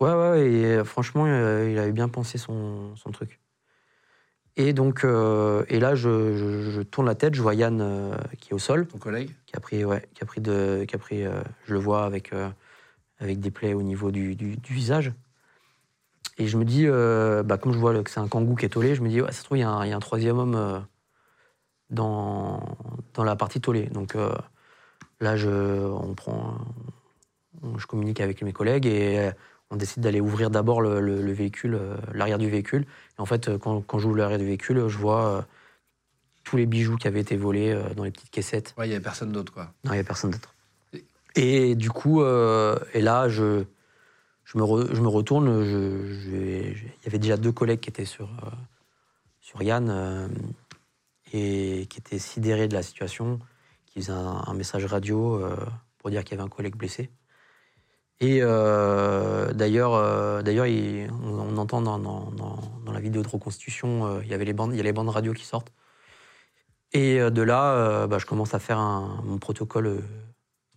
[0.00, 3.38] Ouais, ouais, et euh, franchement, il avait bien pensé son, son truc.
[4.56, 8.58] Et donc, et là, je, je, tourne la tête, je vois Yann qui est au
[8.58, 8.86] sol.
[8.86, 11.24] Ton collègue Qui a pris, ouais, qui a pris de, qui a pris,
[11.66, 12.32] je le vois avec
[13.20, 14.36] avec des plaies au niveau du,
[14.68, 15.12] visage.
[16.38, 18.70] Et je me dis, euh, bah, comme je vois que c'est un kangou qui est
[18.70, 20.80] tollé, je me dis, ouais, ça se trouve, il y, a un troisième homme euh,
[21.90, 22.76] dans,
[23.14, 23.86] dans la partie tollée.
[23.86, 24.32] Donc euh,
[25.20, 26.58] là, je, on prend,
[27.76, 29.30] je communique avec mes collègues et
[29.70, 31.78] on décide d'aller ouvrir d'abord le, véhicule,
[32.14, 32.86] l'arrière du véhicule.
[33.18, 35.46] Et en fait, quand, quand j'ouvre l'arrière du véhicule, je vois
[36.42, 38.74] tous les bijoux qui avaient été volés dans les petites caissettes.
[38.78, 39.64] Ouais, il n'y avait personne d'autre, quoi.
[39.84, 40.54] Non, il n'y avait personne d'autre.
[41.36, 43.64] Et du coup, euh, et là, je,
[44.44, 45.64] je, me, je me retourne.
[45.64, 48.50] Il y avait déjà deux collègues qui étaient sur, euh,
[49.40, 50.28] sur Yann euh,
[51.32, 53.38] et qui étaient sidérés de la situation,
[53.86, 55.40] qui faisaient un, message radio
[55.98, 57.10] pour dire qu'il y avait un collègue blessé.
[58.18, 60.66] Et d'ailleurs, d'ailleurs,
[61.22, 64.76] on, entend dans, dans, dans, la vidéo de reconstitution, il y avait les bandes, il
[64.76, 65.72] y a les bandes radio qui sortent.
[66.92, 68.80] Et de là, bah, je commence à faire
[69.22, 70.02] mon protocole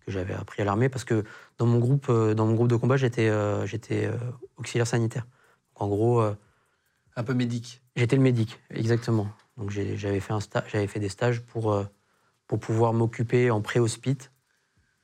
[0.06, 1.24] que j'avais appris à l'armée parce que
[1.58, 4.18] dans mon groupe, euh, dans mon groupe de combat, j'étais euh, j'étais euh,
[4.58, 5.26] auxiliaire sanitaire.
[5.76, 6.22] en gros.
[7.16, 7.82] un peu médic.
[7.96, 9.28] J'étais le médic, exactement.
[9.58, 10.40] Donc j'avais fait, un
[10.72, 11.84] j'avais fait des stages pour,
[12.48, 14.32] pour pouvoir m'occuper en pré-hospite.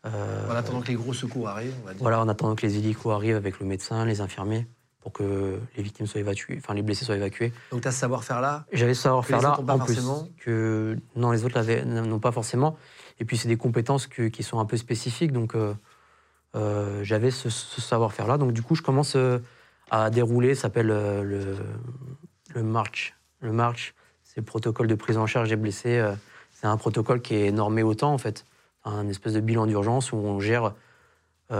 [0.04, 2.02] en attendant que les gros secours arrivent, on va dire.
[2.02, 4.68] Voilà, en attendant que les hélicos arrivent avec le médecin, les infirmiers,
[5.02, 7.54] pour que les victimes soient évacuées, enfin les blessés soient évacués.
[7.72, 10.00] Donc tu as ce savoir-faire-là J'avais ce savoir-faire là, en plus.
[10.38, 12.78] Que, non, les autres n'ont pas forcément.
[13.20, 15.32] Et puis, c'est des compétences qui sont un peu spécifiques.
[15.32, 15.74] Donc, euh,
[16.56, 18.38] euh, j'avais ce, savoir-faire-là.
[18.38, 19.40] Donc, du coup, je commence euh,
[19.92, 20.56] à dérouler.
[20.56, 21.58] Ça s'appelle le,
[22.64, 23.16] March.
[23.42, 26.04] Le March, c'est le protocole de prise en charge des blessés.
[26.52, 28.46] c'est un protocole qui est normé au temps, en fait.
[28.86, 30.74] Un espèce de bilan d'urgence où on gère.
[31.52, 31.54] où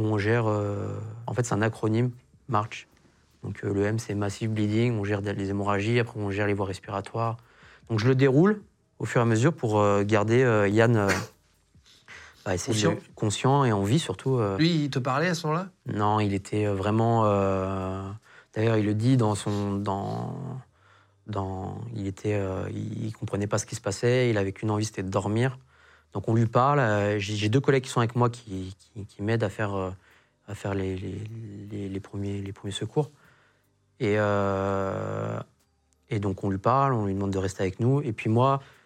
[0.00, 2.10] on gère en fait, c'est un acronyme,
[2.48, 2.88] March.
[3.44, 4.98] Donc, le M, c'est Massive Bleeding.
[4.98, 6.00] On gère les hémorragies.
[6.00, 7.36] Après, on gère les voies respiratoires.
[7.88, 8.60] Donc, je le déroule
[8.98, 11.08] au fur et à mesure pour euh, garder euh, Yann euh,
[12.44, 12.96] bah, conscient.
[13.14, 13.64] conscient.
[13.64, 14.40] et en vie surtout.
[14.58, 15.68] Lui, il te parlait à ce moment-là?
[15.86, 17.24] Non, il était vraiment.
[18.54, 19.76] D'ailleurs, il le dit dans son.
[19.76, 20.34] Dans,
[21.26, 22.40] dans, il était,
[22.72, 24.30] il, comprenait pas ce qui se passait.
[24.30, 25.58] Il avait qu'une envie, c'était de dormir.
[26.12, 27.18] Donc on lui parle.
[27.18, 28.74] J'ai deux collègues qui sont avec moi qui,
[29.08, 29.92] qui, m'aident à faire,
[30.46, 33.10] à faire les, les, les, premiers, les premiers secours.
[33.98, 34.14] Et,
[36.08, 38.00] et donc on lui parle, on lui demande de rester avec nous.
[38.00, 38.60] Et puis moi,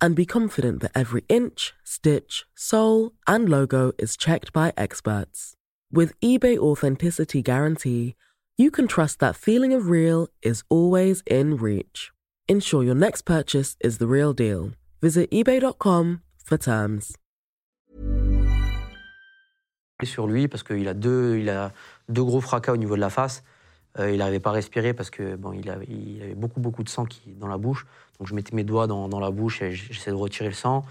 [0.00, 5.54] and be confident that every inch, stitch, sole, and logo is checked by experts.
[5.92, 8.14] With eBay Authenticity Guarantee,
[8.56, 12.10] you can trust that feeling of real is always in reach.
[12.48, 14.72] Ensure your next purchase is the real deal.
[15.00, 17.16] Visit eBay.com for terms.
[20.02, 21.72] Sur lui, parce qu'il a deux, il a
[22.08, 23.42] deux gros fracas au niveau de la face.
[23.98, 27.04] Euh, il n'arrivait pas à respirer parce que bon, il avait, beaucoup beaucoup de sang
[27.04, 27.86] qui, dans la bouche.
[28.18, 30.84] Donc je mettais mes doigts dans, dans la bouche et j'essayais de retirer le sang,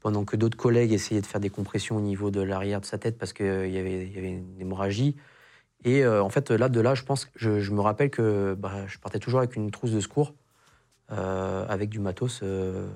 [0.00, 2.96] pendant que d'autres collègues essayaient de faire des compressions au niveau de l'arrière de sa
[2.96, 5.16] tête parce qu'il y, avait, une hémorragie.
[5.84, 8.98] Et euh, en fait, là, de là, je pense, je, me rappelle que bah, je
[8.98, 10.34] partais toujours avec une trousse de secours
[11.12, 12.88] euh, avec du matos euh,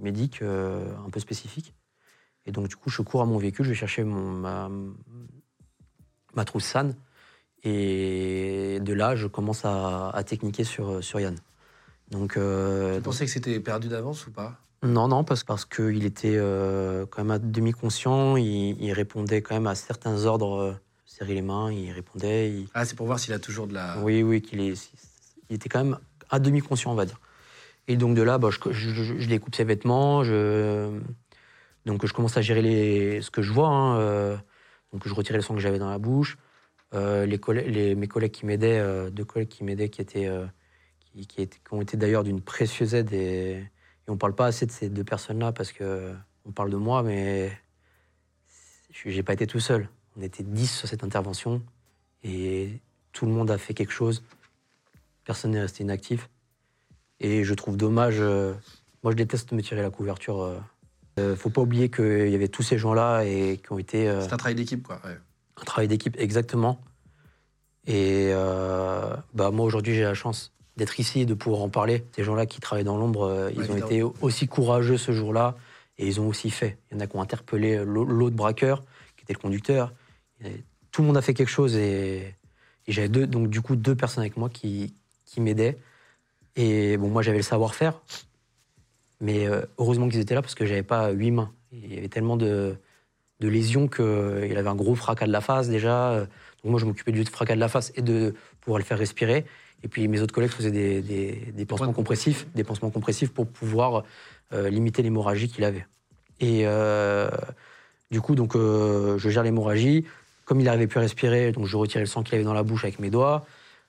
[0.00, 1.74] médic un peu spécifique.
[2.44, 4.70] Et donc, du coup, je cours à mon véhicule, je vais chercher mon, ma,
[6.34, 6.90] ma trousse SAN.
[7.64, 11.36] Et de là, je commence à, à techniquer sur, sur Yann.
[12.10, 14.58] Donc, euh, Tu pensais que c'était perdu d'avance ou pas?
[14.82, 19.54] Non, non, parce, parce qu'il était euh, quand même à demi-conscient, il, il répondait quand
[19.54, 20.72] même à certains ordres, euh,
[21.06, 22.50] serrer les mains, il répondait.
[22.50, 23.96] il- Ah, c'est pour voir s'il a toujours de la.
[24.02, 24.90] Oui, oui, qu'il est,
[25.48, 25.98] il était quand même
[26.30, 27.20] à demi-conscient, on va dire.
[27.86, 30.98] Et donc de là, bah, je, je, je- je découpe ses vêtements, je,
[31.86, 33.68] donc je commence à gérer les, ce que je vois.
[33.68, 34.36] hein, euh,
[34.92, 36.38] donc je retirais le sang que j'avais dans la bouche.
[36.94, 40.46] Euh, les mes collègues qui m'aidaient, euh, deux collègues qui m'aidaient, euh,
[41.00, 43.64] qui, étaient- qui ont été d'ailleurs d'une précieuse aide et,
[44.08, 46.12] on parle pas assez de ces deux personnes-là parce que
[46.44, 47.50] on parle de moi, mais
[48.92, 49.88] je- j'ai pas été tout seul.
[50.18, 51.62] On était 10 sur cette intervention
[52.24, 52.80] et
[53.12, 54.22] tout le monde a fait quelque chose.
[55.24, 56.28] Personne n'est resté inactif.
[57.20, 58.20] Et je trouve dommage.
[58.20, 60.42] moi, je déteste me tirer la couverture.
[60.42, 60.58] euh.
[61.18, 64.32] Euh, faut pas oublier qu'il y avait tous ces gens-là et qui ont été C'est
[64.32, 65.00] un travail d'équipe, quoi.
[65.04, 65.16] ouais.
[65.60, 66.80] Un travail d'équipe exactement.
[67.86, 72.04] Et euh, bah, moi, aujourd'hui, j'ai la chance d'être ici et de pouvoir en parler.
[72.14, 75.56] Ces gens-là qui travaillent dans l'ombre, euh, ils ont été aussi courageux ce jour-là
[75.98, 76.78] et ils ont aussi fait.
[76.90, 78.82] Il y en a qui ont interpellé euh, l'au- l'autre braqueur,
[79.16, 79.92] qui était le conducteur.
[80.44, 82.34] Et tout le monde a fait quelque chose et,
[82.86, 85.76] et j'avais deux, donc du coup deux personnes avec moi qui, qui m'aidaient.
[86.56, 88.00] Et bon, moi, j'avais le savoir-faire,
[89.20, 89.46] mais
[89.78, 91.52] heureusement qu'ils étaient là parce que j'avais pas huit mains.
[91.72, 92.76] Il y avait tellement de,
[93.42, 95.96] de lésions qu'il avait un gros fracas de la face déjà.
[96.12, 96.26] Euh,
[96.62, 99.44] Donc moi, je m'occupais du fracas de la face et de pouvoir le faire respirer.
[99.84, 103.46] Et puis mes autres collègues faisaient des, des, des pansements compressifs, des pansements compressifs pour
[103.46, 104.04] pouvoir
[104.52, 105.86] euh, limiter l'hémorragie qu'il avait.
[106.38, 107.28] Et euh,
[108.10, 110.04] du coup, donc, euh, je gère l'hémorragie.
[110.44, 112.64] Comme il n'arrivait plus à respirer, donc je retirais le sang qu'il avait dans la
[112.64, 113.44] bouche avec mes doigts.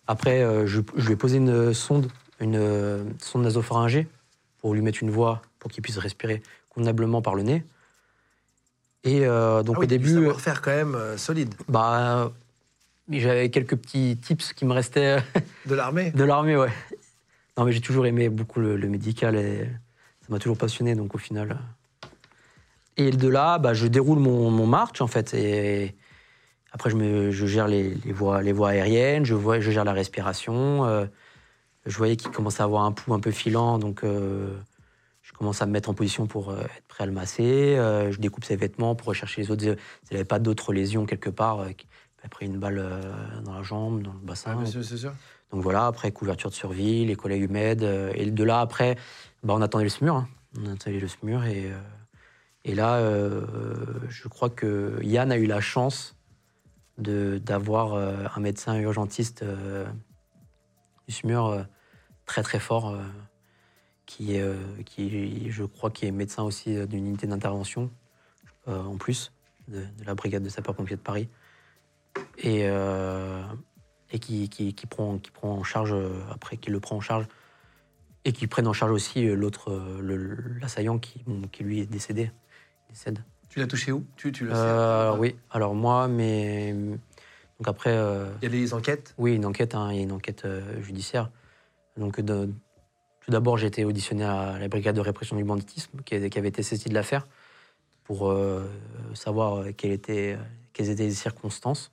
[0.07, 2.07] Après, euh, je, je lui ai posé une sonde,
[2.39, 4.07] une euh, sonde nasopharyngée
[4.59, 7.63] pour lui mettre une voie pour qu'il puisse respirer convenablement par le nez.
[9.03, 11.53] Et euh, donc Ah oui, au début, Du savoir-faire quand même euh, solide.
[11.67, 12.31] bah,
[13.09, 15.17] j'avais quelques petits tips qui me restaient
[15.65, 16.71] De l'armée de l'armée, ouais.
[17.57, 19.65] Non, mais j'ai toujours aimé beaucoup le, le médical et
[20.21, 21.51] ça m'a toujours passionné, donc au final.
[21.51, 22.07] euh.
[22.95, 25.33] Et de là, bah, je déroule mon, mon marche, en fait.
[25.33, 25.95] Et
[26.71, 29.83] après, je, me, je gère les, les voies, les voies aériennes, je, vois, je gère
[29.83, 30.85] la respiration.
[30.85, 31.05] euh,
[31.85, 34.55] je voyais qu'il commençait à avoir un pouls un peu filant, donc euh,
[35.23, 37.75] je commence à me mettre en position pour euh, être prêt à le masser.
[37.77, 39.63] euh, je découpe ses vêtements pour rechercher les autres.
[39.63, 39.77] S'il
[40.11, 41.71] n'avait pas d'autres lésions quelque part, euh,
[42.29, 43.01] pris une balle euh,
[43.41, 44.57] dans la jambe, dans le bassin.
[44.61, 45.13] Ah, c'est sûr.
[45.51, 47.83] Donc voilà, après couverture de survie, les collègues m'aident.
[47.83, 48.95] euh, et de là, après,
[49.43, 50.15] bah, on attendait le SMUR.
[50.15, 50.27] hein.
[50.59, 51.43] On attendait le SMUR.
[51.45, 51.71] Et,
[52.65, 52.99] et là,
[54.07, 56.15] je crois que Yann a eu la chance
[56.97, 59.43] d'avoir un médecin urgentiste
[61.07, 61.65] du SMUR
[62.25, 62.95] très très fort,
[64.05, 67.89] qui, est, euh, qui, je crois, qui est médecin aussi euh, d'une unité d'intervention,
[68.67, 69.31] euh, en plus,
[69.67, 71.29] de, de la brigade de sapeurs-pompiers de Paris.
[72.37, 73.41] Et, euh,
[74.11, 77.01] et qui, qui, qui prend, qui prend en charge, euh, après, qui le prend en
[77.01, 77.27] charge,
[78.25, 79.71] et qui prennent en charge aussi euh, l'autre,
[80.61, 82.31] l'assaillant qui, bon, qui lui est décédé.
[82.89, 83.23] décède.
[83.49, 84.05] Tu l'as touché où?
[84.15, 86.73] Tu, tu le sais oui, alors moi, mais.
[86.73, 87.93] Donc après,
[88.41, 89.13] Il y a des enquêtes?
[89.17, 90.47] oui, une enquête, hein, il y a une enquête
[90.81, 91.29] judiciaire.
[91.97, 92.49] Donc de-
[93.23, 96.63] tout d'abord, j'ai été auditionné à la brigade de répression du banditisme, qui, avait été
[96.63, 97.27] saisie de l'affaire,
[98.03, 98.69] pour euh,
[99.13, 100.37] savoir euh, quelles étaient,
[100.73, 101.91] quelles étaient les circonstances.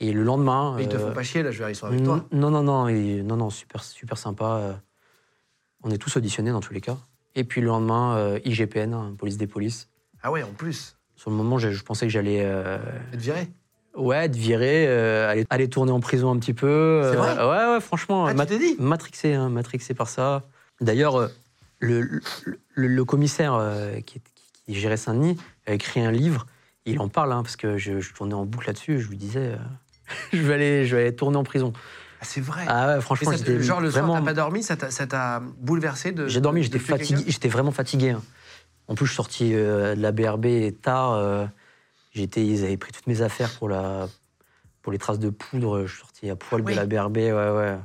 [0.00, 0.74] Et le lendemain.
[0.76, 2.26] Mais Ils te euh, font pas chier, là, je ils sont avec toi.
[2.32, 4.80] non, non, non, et- non, non, super, super sympa.
[5.82, 6.96] On est tous auditionnés dans tous les cas.
[7.34, 9.88] Et puis le lendemain, IGPN, hein, police des polices.
[10.22, 10.96] Ah ouais, en plus.
[11.16, 12.78] Sur le moment, je, je pensais que j'allais euh,
[13.12, 13.48] Être viré
[13.96, 16.66] ouais, être viré, euh, aller, aller tourner en prison un petit peu.
[16.68, 20.44] euh, vrai Ouais, ouais, franchement, Ah, mat- dit matrixé, hein, matrixé par ça.
[20.80, 21.28] D'ailleurs, euh,
[21.78, 22.20] le, le,
[22.74, 24.20] le- le commissaire euh, qui,
[24.68, 26.46] gérait Saint-Denis a écrit un livre.
[26.86, 29.00] Il en parle, hein, parce que je, je tournais en boucle là-dessus.
[29.00, 29.52] Je lui disais,
[30.32, 31.72] je, vais aller, je vais aller tourner en prison.
[32.20, 32.64] Ah, c'est vrai.
[32.68, 34.18] Ah ouais, franchement, ça, genre, le soir, vraiment...
[34.20, 36.28] t'as pas dormi, ça t'a- bouleversé de.
[36.28, 38.10] J'ai dormi, de j'étais fatigué, j'étais vraiment fatigué.
[38.10, 38.22] hein.
[38.88, 40.46] En plus, je suis sorti euh, de la BRB
[40.82, 41.12] tard.
[41.12, 41.46] euh,
[42.10, 44.08] j'étais, ils avaient pris toutes mes affaires pour la,
[44.82, 45.86] pour les traces de poudre.
[45.86, 46.72] Je suis sorti à poil oui.
[46.72, 47.78] de la BRB, ouais, ouais.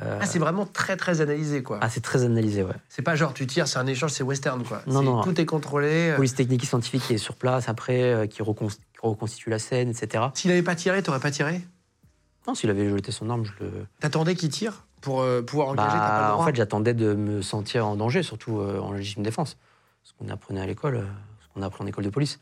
[0.00, 1.78] Euh, Ah, c'est vraiment très, très analysé, quoi.
[1.80, 2.74] ah, c'est très analysé, ouais.
[2.88, 4.82] C'est pas genre tu tires, c'est un échange, c'est western, quoi.
[4.86, 5.22] Non, non.
[5.22, 6.10] Tout est contrôlé.
[6.10, 6.16] euh.
[6.16, 9.58] Police technique et scientifique qui est sur place après, euh, qui, recon- qui reconstitue la
[9.60, 10.24] scène, etc.
[10.34, 11.60] S'il avait pas tiré, t'aurais pas tiré?
[12.48, 13.70] Non, s'il avait jeté son arme, je le.
[14.00, 17.14] T'attendais qu'il tire pour euh, pouvoir engager, pas le Bah, droit en fait, j'attendais de
[17.14, 19.56] me sentir en danger, surtout en légitime défense.
[20.02, 21.06] Ce qu'on apprenait à l'école,
[21.40, 22.40] ce qu'on apprend en école de police.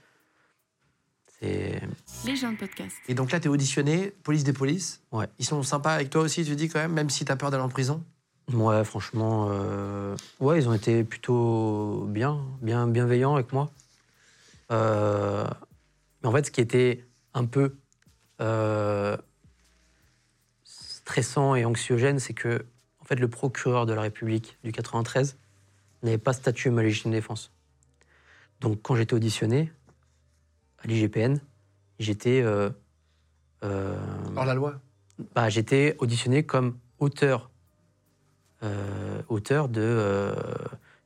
[1.43, 2.97] Les gens de podcast.
[3.09, 5.03] Et donc là, t'es auditionné, police des polices.
[5.11, 5.27] Ouais.
[5.39, 7.63] Ils sont sympas avec toi aussi, tu dis quand même, même si t'as peur d'aller
[7.63, 8.05] en prison
[8.53, 13.71] Ouais, franchement, euh, ouais, ils ont été plutôt bien, bien bienveillants avec moi.
[14.73, 15.47] Euh,
[16.23, 17.77] mais en fait, ce qui était un peu
[18.41, 19.17] euh,
[20.65, 22.65] stressant et anxiogène, c'est que
[23.01, 25.37] en fait, le procureur de la République du 93
[26.03, 27.53] n'avait pas statué ma légitime défense.
[28.61, 29.73] Donc, quand j'étais auditionné
[30.83, 31.39] à l'IGPN,
[31.99, 32.71] j'étais euh,
[33.65, 33.97] euh,
[34.37, 34.81] Hors la loi
[35.35, 37.51] bah, j'étais auditionné comme auteur,
[38.63, 40.35] euh, auteur de euh,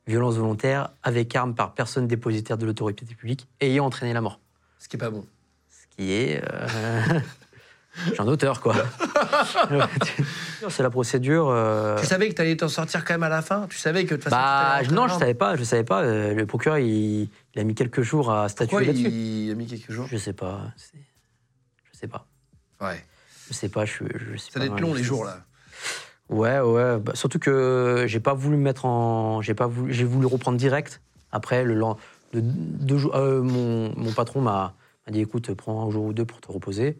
[0.07, 4.39] violence volontaire avec arme par personne dépositaire de l'autorité publique ayant entraîné la mort.
[4.79, 5.25] Ce qui est pas bon.
[5.69, 6.41] Ce qui est.
[8.07, 8.75] Je suis un auteur, quoi.
[10.69, 11.47] C'est la procédure.
[11.49, 13.67] euh, Tu savais que tu allais t'en sortir quand même à la fin?
[13.69, 14.35] Tu savais que de toute façon.
[14.35, 15.55] Bah, tu non, je savais pas.
[15.55, 16.01] Je savais pas.
[16.03, 19.09] euh, Le procureur, il, il a mis quelques jours à statuer là-dessus.
[19.09, 20.07] il a mis quelques jours?
[20.09, 20.61] Je sais pas.
[21.93, 22.25] Je sais pas.
[22.81, 23.03] Ouais.
[23.47, 23.85] Je sais pas.
[23.85, 25.39] Je, je sais Ça doit être long les jours là.
[26.29, 26.97] Ouais, ouais.
[26.99, 29.41] bah, surtout que j'ai pas voulu me mettre en.
[29.41, 29.93] J'ai pas voulu.
[29.93, 31.01] J'ai voulu reprendre direct.
[31.31, 31.97] Après, le lend-
[32.33, 34.73] de- deux jours, euh, mon, mon patron m'a
[35.09, 36.99] dit écoute, prends un jour ou deux pour te reposer.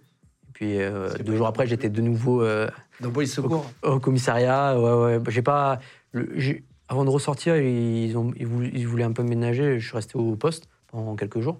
[0.55, 2.69] Puis euh, deux jours après, j'étais de nouveau euh,
[3.01, 3.69] Dans police secours.
[3.83, 4.79] au commissariat.
[4.79, 5.23] Ouais, ouais.
[5.27, 5.79] J'ai pas.
[6.13, 9.79] le- j'ai- avant de ressortir, ils, ont, ils, voulaient, ils voulaient un peu ménager.
[9.79, 11.59] Je suis resté au poste pendant quelques jours.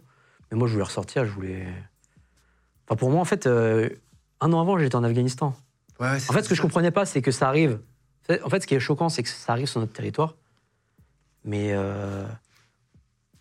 [0.50, 1.26] Mais moi, je voulais ressortir.
[1.26, 1.68] Je voulais.
[2.88, 3.90] Enfin, pour moi, en fait, euh,
[4.40, 5.54] un an avant, j'étais en Afghanistan.
[6.00, 7.80] Ouais, En fait, ce que je comprenais pas, c'est que ça arrive.
[8.44, 10.36] En fait, ce qui est choquant, c'est que ça arrive sur notre territoire.
[11.44, 12.26] Mais euh,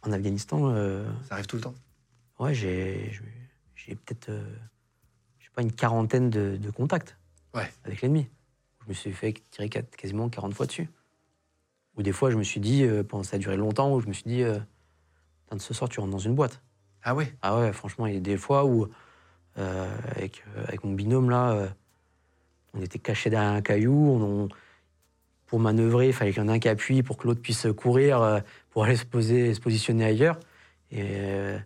[0.03, 1.75] en Afghanistan, euh, Ça arrive tout le temps.
[2.41, 3.23] ouais, j'ai j'ai-
[3.77, 4.31] j'ai peut-être,
[5.55, 7.17] pas, une quarantaine de, de contacts
[7.55, 7.71] Ouais.
[7.85, 8.29] avec l'ennemi.
[8.83, 10.89] Je me suis fait tirer quasiment 40 fois dessus.
[11.97, 14.09] Ou des fois, je me suis dit, euh, pendant ça a duré longtemps, où je
[14.09, 14.59] me suis dit, euh,
[15.53, 16.61] de ce soir, tu rentres dans une boîte.
[17.05, 17.33] Ah ouais?
[17.43, 18.89] Ah ouais, franchement, il y a des fois où,
[19.59, 21.69] euh, avec, avec mon binôme, là,
[22.73, 23.95] on était cachés derrière un caillou.
[23.95, 24.49] On, on-
[25.47, 27.69] pour manœuvrer, il fallait qu'il y en ait un qui appuie pour que l'autre puisse
[27.77, 30.41] courir, pour aller se, poser, se positionner ailleurs.
[30.91, 31.57] Et,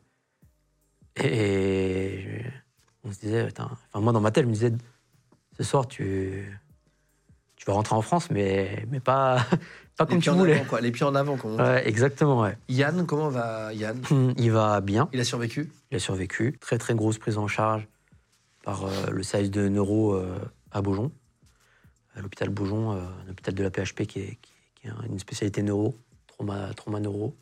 [3.05, 4.73] on se disait, putain, enfin, moi, dans ma tête, je me disais,
[5.57, 6.45] ce soir, tu,
[7.57, 9.45] tu vas rentrer en France, mais, mais pas,
[9.97, 10.55] pas Les comme pieds tu en voulais.
[10.57, 10.81] avant, quoi.
[10.81, 11.63] Les pieds en avant, comme on dit.
[11.63, 12.57] Ouais, exactement, ouais.
[12.69, 14.01] Yann, comment va Yann?
[14.37, 15.09] Il va bien.
[15.13, 15.71] Il a survécu?
[15.91, 16.57] Il a survécu.
[16.61, 17.87] Très très grosse prise en charge
[18.65, 20.39] par euh, le service de neuro euh,
[20.73, 21.11] à Beaujon,
[22.15, 25.19] à l'hôpital Beaujon, euh, un hôpital de la PHP qui est, qui, qui est une
[25.19, 25.95] spécialité neuro,
[26.27, 27.35] trauma, trauma neuro.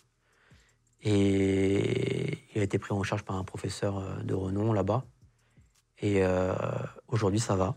[1.02, 5.04] Et il a été pris en charge par un professeur euh, de renom là-bas.
[6.00, 6.52] Et euh,
[7.08, 7.74] aujourd'hui, ça va.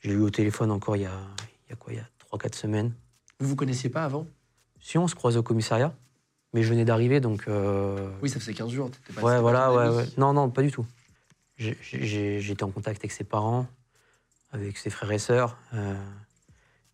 [0.00, 1.18] J'ai eu au téléphone encore il y a,
[1.66, 2.92] il y a quoi, il y a 3-4 semaines.
[3.40, 4.26] Vous vous connaissiez pas avant?
[4.80, 5.94] Si on se croisait au commissariat,
[6.52, 7.48] mais je venais d'arriver, donc...
[7.48, 8.90] euh, Oui, ça faisait 15 jours.
[9.14, 10.04] pas- Ouais, voilà, pas ouais.
[10.18, 10.86] Non, non, pas du tout.
[11.56, 13.66] J'étais en contact avec ses parents,
[14.52, 15.58] avec ses frères et sœurs.
[15.74, 15.94] euh,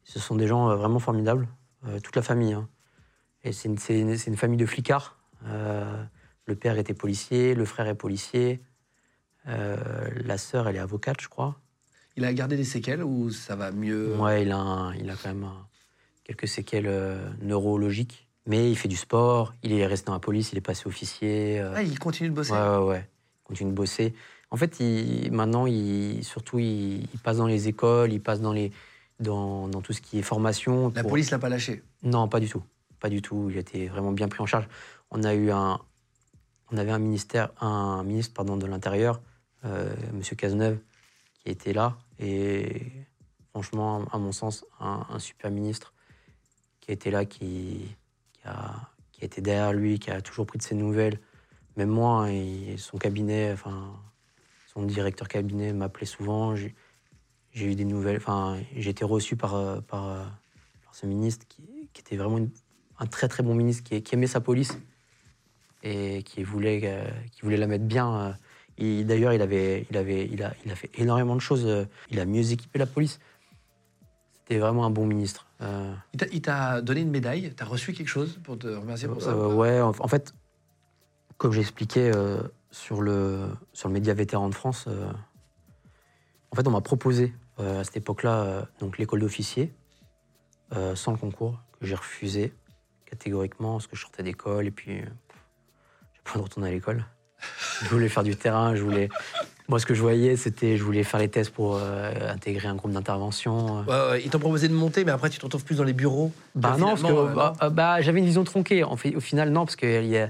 [0.05, 1.49] ce sont des gens vraiment formidables,
[1.87, 2.53] euh, toute la famille.
[2.55, 2.69] hein.
[3.45, 5.19] Et c'est une, une- une famille de flicards.
[5.45, 8.61] Le père était policier, le frère est policier,
[9.47, 11.57] la sœur, elle est avocate, je crois.
[12.17, 14.17] Il a gardé des séquelles ou ça va mieux?
[14.19, 15.67] Ouais, il a, un- il a quand même un-
[16.25, 18.29] quelques séquelles euh, neurologiques.
[18.47, 21.61] Mais il fait du sport, il est resté dans la police, il est passé officier.
[21.61, 22.53] euh, Ah, il continue de bosser?
[22.53, 23.09] Ouais, ouais, ouais.
[23.41, 24.15] Il continue de bosser.
[24.51, 28.53] En fait, il- maintenant, il, surtout, il, il passe dans les écoles, il passe dans,
[28.53, 28.73] les,
[29.21, 30.93] dans, dans tout ce qui est formation.
[30.95, 31.83] La pour- police l'a pas lâché?
[32.03, 32.63] Non, pas du tout.
[33.01, 33.49] Pas du tout.
[33.51, 34.69] Il a été vraiment bien pris en charge.
[35.11, 35.79] On a eu un,
[36.73, 39.19] on avait un ministère, un ministre pardon de l'intérieur, euh,
[40.13, 40.79] Monsieur Cazeneuve,
[41.39, 42.93] qui était là et
[43.51, 45.93] franchement, à mon sens, un, super ministre
[46.81, 47.95] qui été là, qui,
[48.33, 51.21] qui a, qui été derrière lui, qui a toujours pris de ses nouvelles.
[51.77, 53.93] Même moi, hein, et son cabinet, enfin,
[54.67, 56.55] son directeur cabinet m'appelait souvent.
[56.57, 56.75] J'ai
[57.55, 58.17] eu des nouvelles.
[58.17, 60.25] Enfin, j'ai été reçu par, euh, par, euh,
[60.93, 61.63] ce ministre qui,
[61.99, 62.41] était vraiment
[62.99, 64.79] un très très bon ministre qui, aimait sa police
[65.83, 68.37] et qui voulait, euh, qui voulait la mettre bien.
[68.83, 71.65] Et D'ailleurs, il, avait, il, avait, il, a, il a fait énormément de choses.
[71.67, 73.21] euh, Il a mieux équipé la police.
[74.33, 75.47] C'était vraiment un bon ministre.
[75.61, 75.95] Euh,
[76.33, 79.55] Il t'a- donné une médaille T'as reçu quelque chose pour te remercier pour ça euh,
[79.55, 80.35] ouais, en, en fait,
[81.37, 84.89] comme j'expliquais euh, sur, le, sur le média vétéran de France,
[86.51, 89.73] en fait, on m'a proposé à cette époque-là donc l'école d'officier
[90.95, 92.53] sans le concours que j'ai refusé
[93.07, 97.05] catégoriquement parce que je sortais d'école et puis j'ai pas envie de retourner à l'école.
[97.83, 99.09] Je voulais faire du terrain, je voulais.
[99.69, 102.75] Moi, ce que je voyais, c'était je voulais faire les tests pour euh, intégrer un
[102.75, 103.81] groupe d'intervention.
[103.81, 105.93] Ouais, ouais, Ils t'ont proposé de monter, mais après tu te retrouves plus dans les
[105.93, 106.33] bureaux.
[106.55, 108.85] Bah non, parce que euh, bah, euh, bah, j'avais une vision tronquée.
[108.85, 110.29] En fait, au final, non, parce que y a,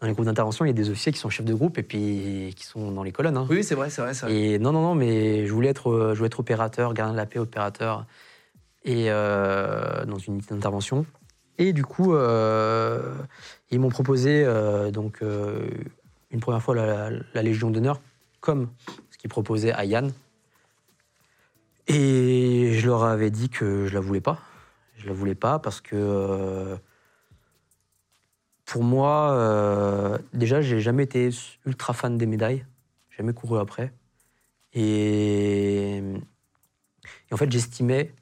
[0.00, 1.82] dans les groupes d'intervention, il y a des officiers qui sont chefs de groupe et
[1.82, 3.36] puis qui sont dans les colonnes.
[3.36, 3.46] hein.
[3.48, 4.34] Oui, c'est vrai, c'est vrai, vrai.
[4.34, 7.18] Et non, non, non, mais je voulais être, euh, je voulais être opérateur, gardien de
[7.18, 8.04] la paix, opérateur.
[8.84, 11.06] et euh, dans une unité d'intervention.
[11.58, 12.14] Et du coup,
[13.70, 14.44] ils m'ont proposé
[14.92, 15.20] donc
[16.32, 18.00] une première fois la, la Légion d'honneur,
[18.40, 18.70] comme
[19.10, 20.12] ce qu'ils proposaient à Yann.
[21.86, 24.38] Et je leur avais dit que je la voulais pas.
[24.96, 26.76] Je la voulais pas parce que euh,
[28.64, 31.30] pour moi, euh, déjà, j'ai jamais été
[31.66, 32.64] ultra fan des médailles.
[33.10, 33.92] Jamais couru après.
[34.72, 36.02] Et
[37.30, 38.14] en fait, j'estimais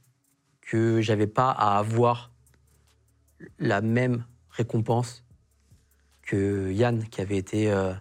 [0.60, 2.30] que j'avais pas à avoir
[3.58, 5.24] la même récompense
[6.30, 7.92] que Yann, qui avait été euh,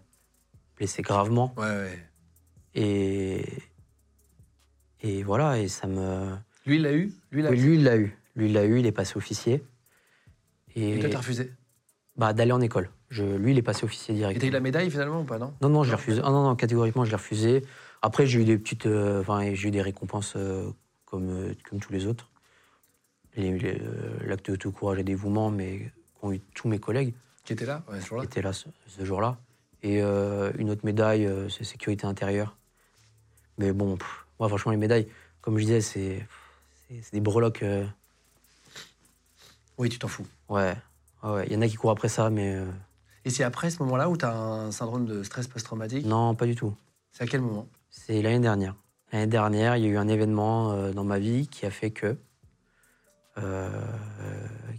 [0.78, 1.54] blessé gravement.
[1.58, 2.00] Ouais, ouais.
[2.76, 3.44] Et,
[5.02, 6.36] et voilà, et ça me.
[6.68, 7.12] Lui, il l'a eu?
[7.32, 8.16] Lui, il l'a Oui, lui, il l'a eu.
[8.36, 9.64] Lui, il l'a eu, il est passé officier.
[10.76, 11.52] Et, Et toi, t'as refusé?
[12.16, 12.92] Bah, d'aller en école.
[13.10, 14.40] Je, lui, il est passé officier Et direct.
[14.40, 15.56] t'as eu la médaille finalement ou pas, non?
[15.62, 16.22] Non, non, je l'ai refusé.
[16.24, 17.66] Ah non, non, catégoriquement, je l'ai refusé.
[18.04, 18.86] Après, j'ai eu des petites.
[18.86, 20.70] euh, Enfin, j'ai eu des récompenses euh,
[21.06, 22.30] comme, comme tous les autres.
[23.36, 27.14] L'acte de tout courage et dévouement, mais qu'ont eu tous mes collègues
[27.44, 28.24] Qui était là Ouais, ce jour-là.
[28.24, 29.38] qui étaient là ce, ce jour-là.
[29.82, 32.56] Et euh, une autre médaille, euh, c'est sécurité intérieure.
[33.58, 35.08] Mais bon, pff, moi, franchement, les médailles,
[35.42, 36.26] comme je disais, c'est
[37.14, 37.64] des breloques.
[37.64, 37.86] euh,
[39.78, 40.26] Oui, tu t'en fous.
[40.50, 40.76] ouais,
[41.24, 41.46] ouais, ouais.
[41.48, 42.66] Il y en a qui courent après ça, mais euh,
[43.26, 46.06] Et c'est après ce moment-là où t'as un syndrome de stress post-traumatique?
[46.06, 46.76] Non, pas du tout.
[47.12, 47.68] C'est à quel moment?
[47.90, 48.76] C'est l'année dernière.
[49.12, 51.92] L'année dernière, il y a eu un événement euh, dans ma vie qui a fait
[51.92, 52.18] que,
[53.38, 53.70] euh,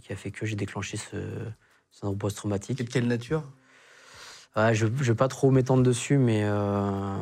[0.03, 1.17] qui a fait que j'ai déclenché ce
[1.91, 2.81] syndrome post-traumatique.
[2.81, 3.43] Et de quelle nature?
[4.55, 7.15] Ouais, je ne vais pas trop m'étendre dessus, mais euh,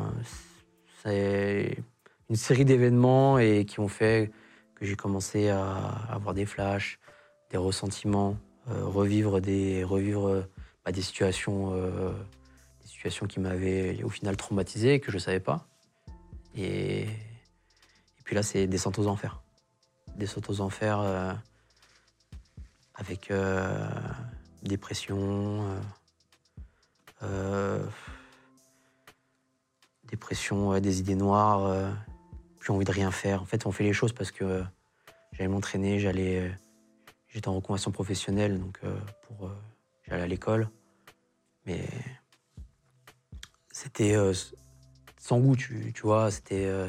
[1.02, 1.78] c'est
[2.28, 4.32] une série d'événements et qui ont fait
[4.74, 5.62] que j'ai commencé à
[6.10, 6.98] avoir des flashs,
[7.50, 8.36] des ressentiments,
[8.68, 10.44] euh, revivre des revivre
[10.84, 12.10] bah, des situations, euh,
[12.82, 15.68] des situations qui m'avaient au final traumatisé et que je savais pas.
[16.56, 19.40] Et, et puis là, c'est descente aux enfers,
[20.16, 21.38] descente aux enfers
[22.96, 23.30] avec
[24.62, 25.68] dépression.
[25.68, 25.80] euh,
[27.22, 27.86] euh,
[30.04, 31.90] dépression, ouais, des idées noires, euh,
[32.58, 33.42] plus envie de rien faire.
[33.42, 34.64] En fait, on fait les choses parce que
[35.32, 36.50] j'allais m'entraîner, j'allais,
[37.28, 38.80] j'étais en reconversion professionnelle, donc
[39.22, 39.50] pour,
[40.08, 40.68] j'allais à l'école,
[41.64, 41.86] mais
[43.70, 44.16] c'était
[45.20, 46.88] sans goût, tu, tu vois, c'était euh,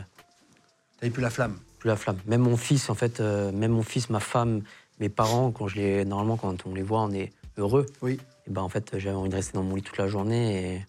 [1.00, 1.60] T'avais plus la flamme.
[1.80, 2.18] plus la flamme.
[2.26, 4.64] Même mon fils, en fait, euh, même mon fils, ma femme,
[5.00, 7.86] mes parents, quand je les, normalement, quand on les voit, on est heureux.
[8.02, 8.20] Oui.
[8.48, 10.86] Et ben en fait, j'avais envie de rester dans mon lit toute la journée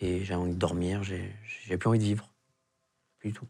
[0.00, 1.02] et, et j'avais envie de dormir.
[1.02, 2.28] J'ai plus envie de vivre.
[3.18, 3.46] Plus du tout.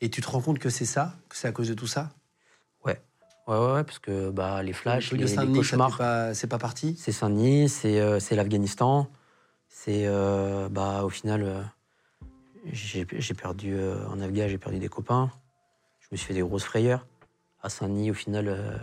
[0.00, 2.10] Et tu te rends compte que c'est ça Que c'est à cause de tout ça?
[2.84, 3.00] Ouais,
[3.46, 6.00] ouais, ouais, ouais, parce que bah, les flashs, Le les, les cauchemars,
[6.34, 6.96] c'est pas parti?
[6.98, 9.08] C'est Saint-Denis, c'est euh, l'Afghanistan.
[9.68, 11.62] C'est euh, bah, au final, euh,
[12.72, 13.78] j'ai perdu
[14.08, 15.30] en Afghan, j'ai perdu des copains.
[16.00, 17.06] Je me suis fait des grosses frayeurs.
[17.62, 18.78] À Saint-Denis, au final,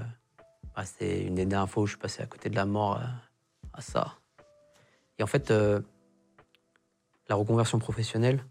[0.76, 2.97] bah, c'était une des dernières fois où je suis passé à côté de la mort
[2.97, 3.05] euh,
[3.74, 4.15] à ça.
[5.19, 5.82] Et en fait, euh,
[7.30, 8.43] la reconversion professionnelle,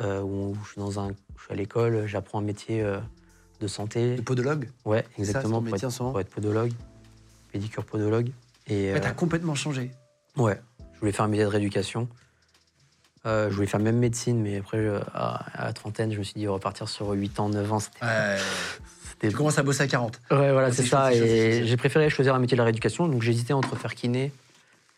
[0.00, 2.84] euh, où je suis, dans un, je suis à l'école, j'apprends un métier
[3.60, 4.16] de santé.
[4.16, 4.70] De podologue?
[4.84, 5.58] Ouais, C'est ça, exactement.
[5.58, 6.72] ton pour, métier être, pour être podologue,
[7.50, 8.30] pédicure podologue.
[8.68, 9.90] Et, Ouais, T'as complètement changé.
[10.36, 10.60] Ouais,
[10.94, 12.08] je voulais faire un métier de rééducation.
[13.24, 14.84] Euh, je voulais faire même médecine, mais après,
[15.14, 18.04] à, à la trentaine, je me suis dit repartir sur 8 ans, 9 ans, c'était.
[18.04, 18.36] Ouais.
[19.30, 20.20] Tu commences à bosser à 40.
[20.30, 21.12] Ouais, voilà, C'est ça.
[21.14, 24.32] Et j'ai préféré choisir un métier de la rééducation, donc j'hésitais entre faire kiné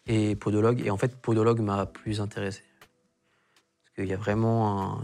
[0.06, 0.80] et podologue.
[0.84, 2.62] Et en fait, podologue m'a plus intéressé.
[3.84, 5.02] Parce qu'il y a vraiment un-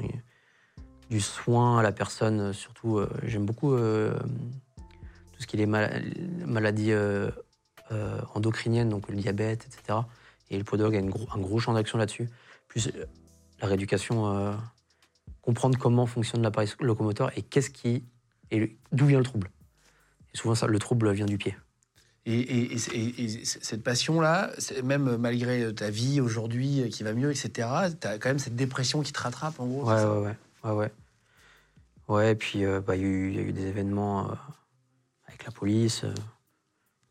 [1.11, 4.17] du soin à la personne, surtout, euh, j'aime beaucoup euh,
[5.33, 6.03] tout ce qui est mal-
[6.47, 7.31] maladies euh,
[7.93, 9.99] euh, endocriniennes, donc le diabète, etc.
[10.51, 12.29] Et le podologue a une gros- un gros champ d'action là-dessus.
[12.69, 12.91] Plus
[13.61, 14.57] la rééducation,
[15.43, 18.05] comprendre comment fonctionne l'appareil locomoteur et qu'est-ce qui.
[18.51, 19.51] Et d'où vient le trouble?
[20.35, 21.57] Et souvent, ça, le trouble vient du pied.
[22.27, 24.51] Et, cette passion-là,
[24.85, 29.03] même malgré ta vie aujourd'hui euh, qui va mieux, etc., t'as quand même cette dépression
[29.03, 29.89] qui te rattrape, en gros.
[29.89, 30.93] Ouais, ouais, ouais, ouais, ouais.
[32.09, 34.31] Ouais, et puis euh, bah, il y, a eu- il y a eu des événements
[34.31, 34.35] euh,
[35.29, 36.05] avec la police.
[36.05, 36.13] euh,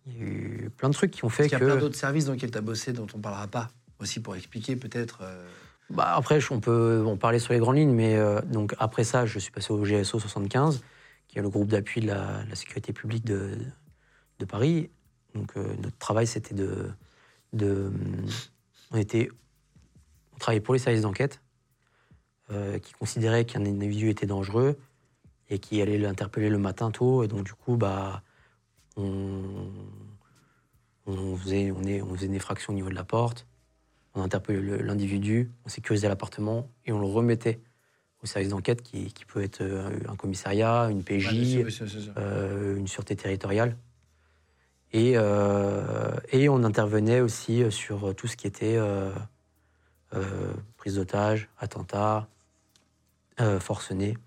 [0.05, 1.75] Il y a eu plein de trucs qui ont fait Parce qu'il y a plein
[1.75, 1.81] que.
[1.81, 3.69] d'autres services dans lesquels tu as bossé dont on parlera pas.
[3.99, 5.19] Aussi pour expliquer peut-être.
[5.23, 5.47] euh,
[5.89, 9.25] Bah, après, on peut en parler sur les grandes lignes, mais euh, donc après ça,
[9.25, 10.81] je suis passé au GSO 75,
[11.29, 13.57] qui est le groupe d'appui de la, sécurité publique de,
[14.47, 14.89] Paris.
[15.33, 16.91] Donc euh, notre travail, c'était de,
[18.91, 19.29] on était,
[20.33, 21.41] on travaillait pour les services d'enquête,
[22.51, 24.77] euh, qui considéraient qu'un individu était dangereux
[25.49, 27.23] et qui allait l'interpeller le matin tôt.
[27.23, 28.23] Et donc du coup, bah,
[28.97, 29.71] on,
[31.37, 33.45] faisait, on, est, on faisait une effraction au niveau de la porte
[34.15, 37.59] on interpellait l'individu, on sécurisait l'appartement et on le remettait
[38.23, 41.25] au service d'enquête qui, qui peut être euh, un commissariat, une PJ,
[41.65, 41.71] Ouais,
[42.17, 43.77] euh, une sûreté territoriale.
[44.91, 49.11] Et, euh, et on intervenait aussi sur tout ce qui était euh,
[50.77, 52.27] prise d'otage, attentat,
[53.39, 54.17] euh, forcené.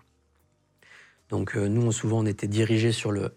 [1.29, 3.35] Donc nous, on- souvent, on était dirigés sur le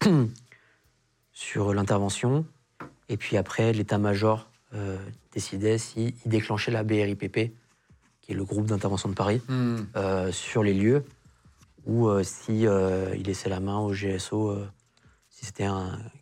[1.32, 2.46] sur l'intervention.
[3.08, 4.50] Et puis après, l'état-major
[5.32, 7.52] décidait s'il déclenchait la BRIPP,
[8.26, 9.76] qui est le groupe d'intervention de Paris, Hmm.
[9.94, 11.04] euh, sur les lieux,
[11.86, 14.68] ou euh, si euh, il laissait la main au GSO, euh,
[15.30, 15.68] si c'était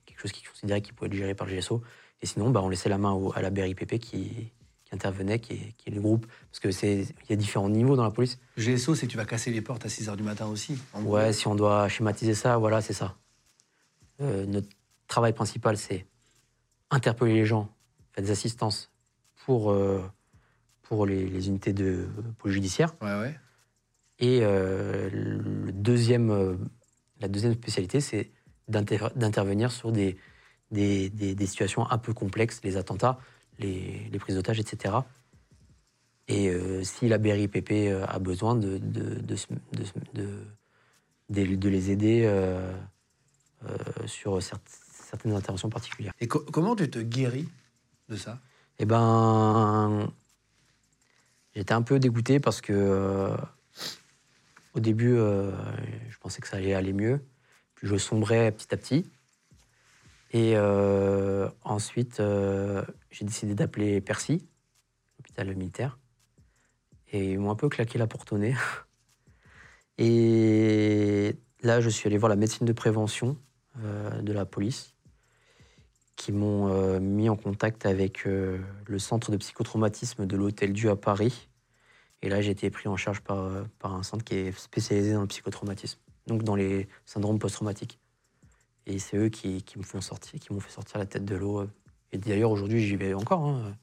[0.05, 1.83] quelque chose qu'il considérait qu'il pouvait être géré par le GSO.
[2.21, 4.51] Et sinon, bah, on laissait la main au- à la BRIPP qui,
[4.85, 6.27] qui intervenait, qui est, qui est le groupe.
[6.51, 8.39] Parce que c'est il y a différents niveaux dans la police.
[8.59, 10.77] GSO, c'est que tu vas casser les portes à 6h du matin aussi.
[11.05, 13.17] Ouais, si on doit schématiser ça, voilà, c'est ça.
[14.21, 14.69] Notre
[15.09, 16.07] travail principal, c'est
[16.91, 17.69] interpeller les gens,
[18.13, 18.91] faire des assistances
[19.45, 19.75] pour,
[20.85, 22.07] pour les, les unités de
[22.39, 22.95] police judiciaire.
[23.03, 23.39] Ouais, ouais.
[24.20, 26.57] Et euh, le deuxième, euh,
[27.20, 28.30] la deuxième spécialité, c'est
[28.68, 30.16] d'inter- d'intervenir sur des,
[30.70, 33.18] des, des- des situations un peu complexes, les attentats,
[33.59, 35.05] les, les prises d'otages, etc.
[36.28, 38.78] Et euh, si la BRIPP a besoin de,
[41.68, 42.72] les aider euh,
[43.64, 43.76] euh,
[44.07, 46.12] sur cer- certaines interventions particulières.
[46.20, 47.49] Et co- comment tu te guéris
[48.09, 48.41] de ça?
[48.78, 50.11] Eh ben,
[51.55, 53.37] j'étais un peu dégoûté parce que euh,
[54.75, 55.53] au début, euh,
[56.09, 57.21] je pensais que ça allait aller mieux.
[57.75, 59.11] Puis je sombrais petit à petit.
[60.33, 62.21] Et euh, ensuite,
[63.11, 64.47] j'ai décidé d'appeler Percy,
[65.19, 65.99] l'hôpital militaire.
[67.13, 68.55] Et ils m'ont un peu claqué la porte au nez.
[69.99, 73.37] Et là, je suis allé voir la médecine de prévention
[73.77, 74.94] de la police
[76.17, 80.91] qui m'ont euh, mis en contact avec euh, le centre de psychotraumatisme de l'Hôtel Dieu
[80.91, 81.49] à Paris.
[82.23, 85.12] Et là, j'ai été pris en charge par, euh, par un centre qui est spécialisé
[85.12, 87.99] dans le psychotraumatisme, donc dans les syndromes post-traumatiques.
[88.87, 91.35] Et c'est eux qui, qui me font sortir, qui m'ont fait sortir la tête de
[91.37, 91.67] l'eau.
[92.12, 93.47] Et d'ailleurs, aujourd'hui, j'y vais encore.
[93.47, 93.77] hein.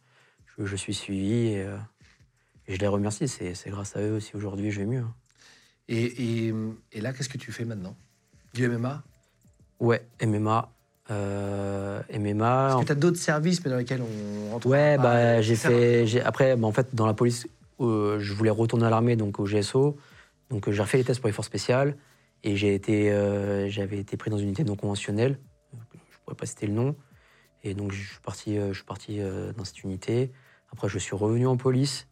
[0.58, 1.78] Je, je suis suivi et, euh,
[2.68, 3.28] et je les remercie.
[3.28, 5.02] C'est c'est grâce à eux aussi aujourd'hui, je vais mieux.
[5.02, 5.14] hein.
[5.88, 6.54] et, et,
[6.94, 7.96] et là, qu'est-ce que tu fais maintenant?
[8.54, 9.04] Du MMA
[9.80, 10.72] Ouais, MMA.
[11.10, 12.76] Euh, MMA.
[12.76, 15.56] En que tu as d'autres services mais dans lesquels on rentre Ouais, pas, bah, j'ai
[15.56, 16.06] fait.
[16.08, 17.48] j'ai- Après, bah, en fait, dans la police,
[17.80, 19.98] euh, je voulais retourner à l'armée, donc au GSO.
[20.50, 21.96] Donc, euh, j'ai refait les tests pour les forces spéciales.
[22.44, 25.38] Et j'ai été, euh, j'avais été pris dans une unité non conventionnelle.
[26.12, 26.96] Je pourrais pas citer le nom.
[27.64, 29.20] Et donc, je suis parti, je suis parti
[29.56, 30.32] dans cette unité.
[30.72, 32.08] Après, je suis revenu en police.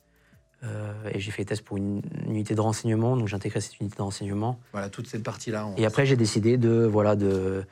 [0.63, 3.15] euh, et j'ai fait les tests pour une, une unité de renseignement.
[3.15, 4.59] Donc, j'ai intégré cette unité de renseignement.
[4.73, 5.69] Voilà, toute cette partie-là.
[5.77, 7.63] Et après, j'ai décidé de, voilà, de,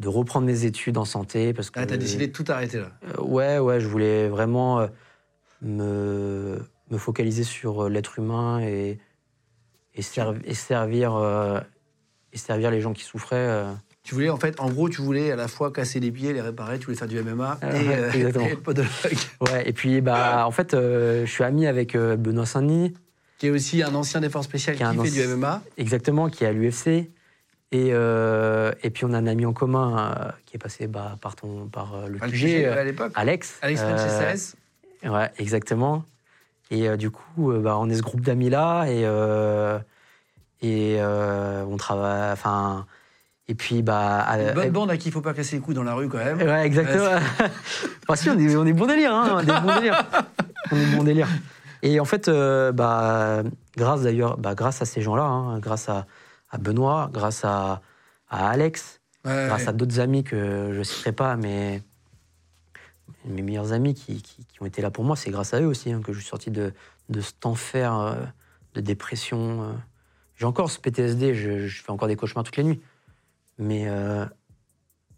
[0.00, 1.52] de reprendre mes études en santé.
[1.54, 2.90] Parce que Là, tu as décidé de tout arrêter là.
[3.18, 4.86] euh, ouais, ouais, je voulais vraiment euh,
[5.62, 6.58] me,
[6.90, 8.98] me focaliser sur euh, l'être humain et,
[9.94, 11.60] et, serv- et servir, euh,
[12.32, 13.64] et servir les gens qui souffraient.
[14.02, 16.42] Tu voulais, en fait, en gros, tu voulais à la fois casser les pieds, les
[16.42, 18.46] réparer, tu voulais faire du MMA Ah, et, ouais, exactement.
[18.46, 18.90] et être podologue.
[19.40, 22.92] Ouais, et puis, bah, en fait, je suis ami avec Benoît Saint-Denis,
[23.38, 25.62] Qui est aussi un ancien des forces spéciales Qui qui, est un fait du MMA.
[25.78, 27.08] exactement, qui est à l'UFC.
[27.72, 31.16] Et, euh, et puis, on a un ami en commun euh, qui est passé bah,
[31.20, 33.12] par, ton, par euh, le QG, QG, à l'époque.
[33.14, 33.58] Alex.
[33.62, 34.56] Alex Franceses.
[35.04, 36.04] Ouais, exactement.
[36.70, 39.78] Et du coup, bah, on est ce groupe d'amis-là et, euh,
[40.62, 42.32] et on travaille.
[42.32, 42.86] Enfin.
[43.46, 44.26] Et puis, bah.
[44.38, 46.18] Une bonne bande à qui il faut pas casser les couilles dans la rue quand
[46.18, 46.38] même.
[46.38, 47.04] Ouais, exactement.
[48.08, 49.30] enfin, si, on est, on est bon délire, hein.
[49.34, 50.06] On est bon délire.
[50.70, 51.28] On est bon délire.
[51.82, 53.42] Et en fait, bah,
[53.76, 56.06] grâce d'ailleurs, bah, grâce à ces gens-là, hein, grâce à,
[56.54, 57.82] à Benoît, grâce à,
[58.28, 59.68] à Alex, Ouais, grâce ouais.
[59.68, 61.82] à d'autres amis que je ne citerai pas, mais
[63.24, 65.66] mes meilleurs amis qui, qui- qui ont été là pour moi, c'est grâce à eux
[65.66, 66.72] aussi hein, que je suis sorti de,
[67.08, 68.14] de cet enfer euh,
[68.74, 69.62] de dépression.
[69.62, 69.72] euh.
[70.36, 72.80] J'ai encore ce PTSD, je, je fais encore des cauchemars toutes les nuits.
[73.58, 74.24] Mais euh,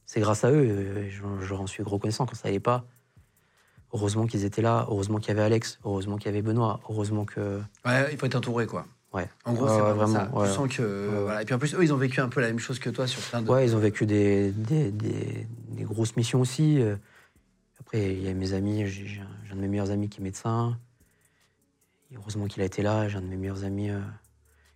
[0.04, 2.84] c'est grâce à eux, je, je leur en suis reconnaissant quand ça n'allait pas.
[3.92, 7.24] Heureusement qu'ils étaient là, heureusement qu'il y avait Alex, heureusement qu'il y avait Benoît, heureusement
[7.24, 7.60] que.
[7.84, 8.86] Ouais, il faut être entouré, quoi.
[9.12, 9.28] Ouais.
[9.44, 10.30] En gros, c'est vraiment, ça.
[10.46, 11.20] Tu sens que.
[11.22, 11.42] Voilà.
[11.42, 13.06] Et puis en plus, eux, ils ont vécu un peu la même chose que toi
[13.06, 13.50] sur plein de.
[13.50, 16.80] Ouais, ils ont vécu des, des, des- des grosses missions aussi.
[16.80, 16.96] euh.
[17.80, 19.20] Après, il y a mes amis, j'ai
[19.52, 20.76] un de mes meilleurs amis qui est médecin.
[22.10, 23.08] Et heureusement qu'il a été là.
[23.08, 24.00] J'ai un de mes meilleurs amis euh,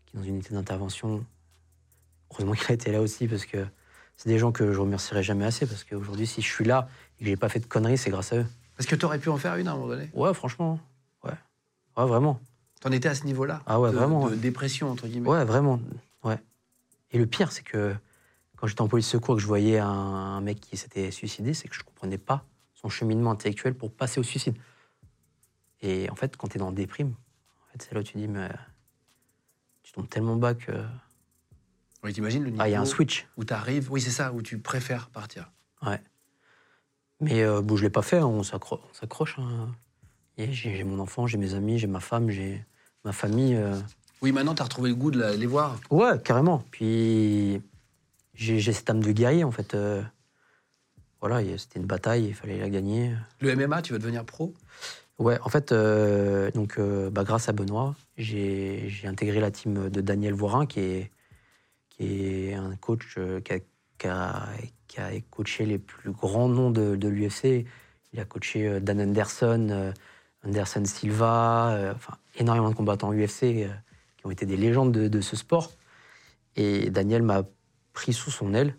[0.06, 1.24] qui est dans une unité d'intervention.
[2.32, 3.66] Heureusement qu'il a été là aussi parce que
[4.16, 7.24] c'est des gens que je remercierai jamais assez parce qu'aujourd'hui, si je suis là et
[7.24, 8.46] que j'ai pas fait de conneries, c'est grâce à eux.
[8.76, 10.08] Parce que tu aurais pu en faire une à un moment donné.
[10.14, 10.78] Ouais, franchement.
[11.24, 11.32] Ouais.
[11.96, 12.40] Ouais, vraiment.
[12.80, 13.62] T'en étais à ce niveau-là.
[13.66, 14.36] Ah ouais, de, vraiment, De ouais.
[14.36, 15.28] dépression, entre guillemets.
[15.28, 15.80] Ouais, vraiment.
[16.24, 16.38] Ouais.
[17.12, 17.94] Et le pire, c'est que
[18.56, 21.52] quand j'étais en police secours et que je voyais un, un mec qui s'était suicidé,
[21.54, 24.56] c'est que je comprenais pas son cheminement intellectuel pour passer au suicide.
[25.82, 28.16] Et en fait, quand tu es dans le déprime, en fait, c'est là où tu
[28.16, 28.48] dis, mais
[29.82, 30.72] tu tombes tellement bas que.
[32.02, 33.26] Oui, t'imagines le niveau Ah, il y a un switch.
[33.36, 33.90] où tu arrives.
[33.92, 35.50] Oui, c'est ça, où tu préfères partir.
[35.86, 36.00] Ouais.
[37.20, 39.38] Mais euh, bon, je l'ai pas fait, hein, on s'accro- on s'accroche.
[39.38, 39.68] hein.
[40.38, 42.64] J'ai mon enfant, j'ai mes amis, j'ai ma femme, j'ai
[43.04, 43.54] ma famille.
[43.54, 43.78] euh.
[44.22, 45.78] Oui, maintenant, tu as retrouvé le goût de la- les voir.
[45.90, 46.62] Ouais, carrément.
[46.70, 47.60] Puis
[48.34, 49.74] j'ai cette âme de guerrier, en fait.
[49.74, 50.02] euh.
[51.20, 53.14] Voilà, c'était une bataille, il fallait la gagner.
[53.40, 54.54] Le MMA, tu veux devenir pro?
[55.18, 60.32] Ouais, en fait, euh, donc, bah, grâce à Benoît, j'ai intégré la team de Daniel
[60.32, 61.10] Voirin, qui est,
[61.90, 63.58] qui est un coach qui, a,
[63.98, 64.48] qui a-
[64.88, 67.66] qui a coaché les plus grands noms de, de l'UFC.
[68.14, 69.92] Il a coaché Dan Anderson,
[70.42, 73.68] Anderson Silva, enfin, énormément de combattants UFC euh,
[74.16, 75.72] qui ont été des légendes de, de ce sport.
[76.56, 77.42] Et Daniel m'a
[77.92, 78.74] pris sous son aile.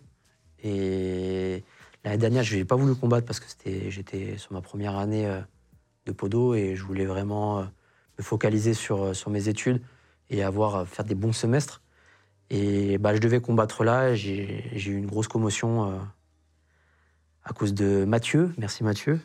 [0.62, 1.64] Et
[2.04, 3.46] l'année dernière, je n'ai pas voulu combattre parce que
[3.90, 5.40] j'étais sur ma première année euh,
[6.06, 7.64] de podo et je voulais vraiment euh,
[8.18, 9.82] me focaliser sur, sur mes études
[10.30, 11.82] et avoir faire des bons semestres.
[12.50, 14.14] Et bah, je devais combattre là.
[14.14, 16.00] J'ai j'ai eu une grosse commotion
[17.44, 18.52] à cause de Mathieu.
[18.58, 19.20] Merci Mathieu.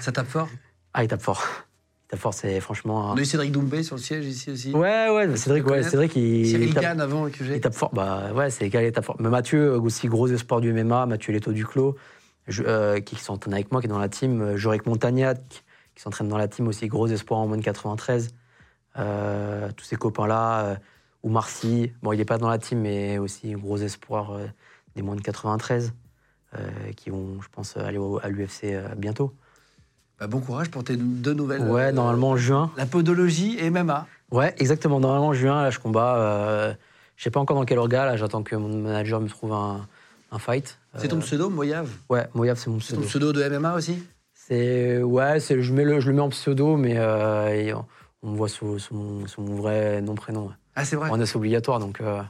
[0.00, 0.48] Ça tape fort?
[0.94, 1.65] Ah, il tape fort.
[2.06, 3.10] Il tape fort, c'est franchement.
[3.10, 4.72] un- On a eu Cédric Doumbé sur le siège ici aussi.
[4.72, 7.56] Ouais, ouais, Cédric, ouais, Cédric, il, Cyril tape, Gann avant que j'ai.
[7.56, 7.92] il tape fort.
[7.92, 9.16] Bah ouais, c'est égal, il tape fort.
[9.18, 11.96] Mais Mathieu, euh, aussi gros espoir du MMA, Mathieu Leto Duclos,
[12.46, 14.40] je- euh, qui s'entraîne avec moi, qui est dans la team.
[14.40, 15.62] euh, Jorick Montagnat, qui,
[16.00, 18.34] s'entraîne dans la team aussi, gros espoir en moins de 93.
[18.98, 20.74] Euh, tous ces copains-là, euh,
[21.24, 24.38] ou Marcy, bon, il n'est pas dans la team, mais aussi gros espoir
[24.94, 25.92] des moins de 93,
[26.54, 29.32] euh, qui vont, je pense, aller au- à l'UFC bientôt.
[30.18, 31.60] Bah, bon courage pour tes deux nouvelles.
[31.62, 32.70] Ouais, euh, normalement en juin.
[32.76, 34.06] La podologie et MMA.
[34.30, 34.98] Ouais, exactement.
[34.98, 36.16] Normalement, en juin, là, je combats.
[36.16, 36.74] Euh,
[37.16, 38.06] je sais pas encore dans quel orga.
[38.06, 39.86] Là, j'attends que mon manager me trouve un,
[40.32, 40.78] un fight.
[40.96, 41.88] C'est ton Euh, pseudo, Moyav?
[42.08, 43.30] Ouais, Moyav, c'est mon C'est ton pseudo.
[43.30, 44.02] pseudo de MMA aussi?
[44.32, 47.74] C'est ouais, je mets le, je le mets en pseudo, mais euh,
[48.22, 50.46] on, me voit sous, sous mon, sous mon vrai nom prénom.
[50.46, 50.54] ouais.
[50.76, 51.10] Ah, c'est vrai?
[51.10, 52.22] En c'est obligatoire, donc euh,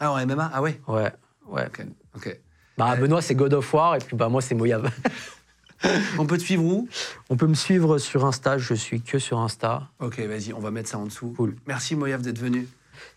[0.00, 0.80] Ah, en MMA Ah ouais?
[0.88, 1.12] Ouais,
[1.48, 1.66] ouais.
[1.66, 1.86] Ok.
[2.16, 2.40] ok.
[2.76, 2.96] Bah.
[2.96, 4.90] Benoît, c'est God of War, et puis bah moi, c'est Moyav.
[6.18, 6.88] On peut te suivre où?
[7.30, 8.58] On peut me suivre sur Insta.
[8.58, 9.88] Je suis que sur Insta.
[10.00, 11.32] Ok, vas-y, on va mettre ça en dessous.
[11.36, 11.56] Cool.
[11.66, 12.68] Merci Moyav d'être venu.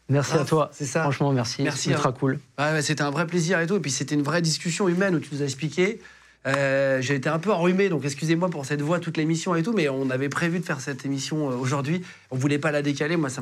[0.09, 0.69] Merci Ah, à toi.
[0.73, 1.01] c'est ça.
[1.01, 1.63] Franchement, merci.
[1.63, 2.15] Merci, Ultra hein.
[2.19, 2.39] cool.
[2.59, 3.75] Ouais, ouais, c'était un vrai plaisir et tout.
[3.75, 5.99] Et puis c'était une vraie discussion humaine où tu nous as expliqué.
[6.47, 9.73] Euh, J'ai été un peu enrhumé, donc excusez-moi pour cette voix toute l'émission et tout,
[9.73, 12.03] mais on avait prévu de faire cette émission euh, aujourd'hui.
[12.29, 13.17] On voulait pas la décaler.
[13.17, 13.41] Moi, ça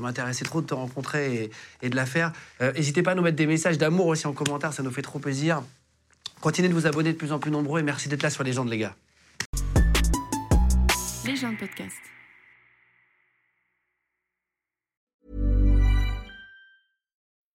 [0.00, 1.50] m'intéressait trop de te rencontrer et,
[1.82, 2.32] et de la faire.
[2.60, 5.02] Euh, N'hésitez pas à nous mettre des messages d'amour aussi en commentaire, ça nous fait
[5.02, 5.62] trop plaisir.
[6.40, 8.52] Continuez de vous abonner de plus en plus nombreux et merci d'être là sur les
[8.52, 8.94] gens de les gars.
[11.26, 11.96] Les gens de podcast.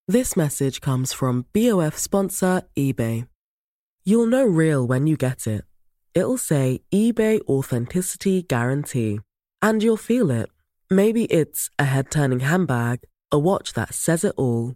[0.08, 3.26] This message comes from BOF sponsor eBay.
[4.06, 5.64] You'll know real when you get it.
[6.14, 9.20] It'll say eBay Authenticity Guarantee.
[9.64, 10.50] And you'll feel it.
[10.92, 13.00] Maybe it's a head turning handbag,
[13.32, 14.76] a watch that says it all,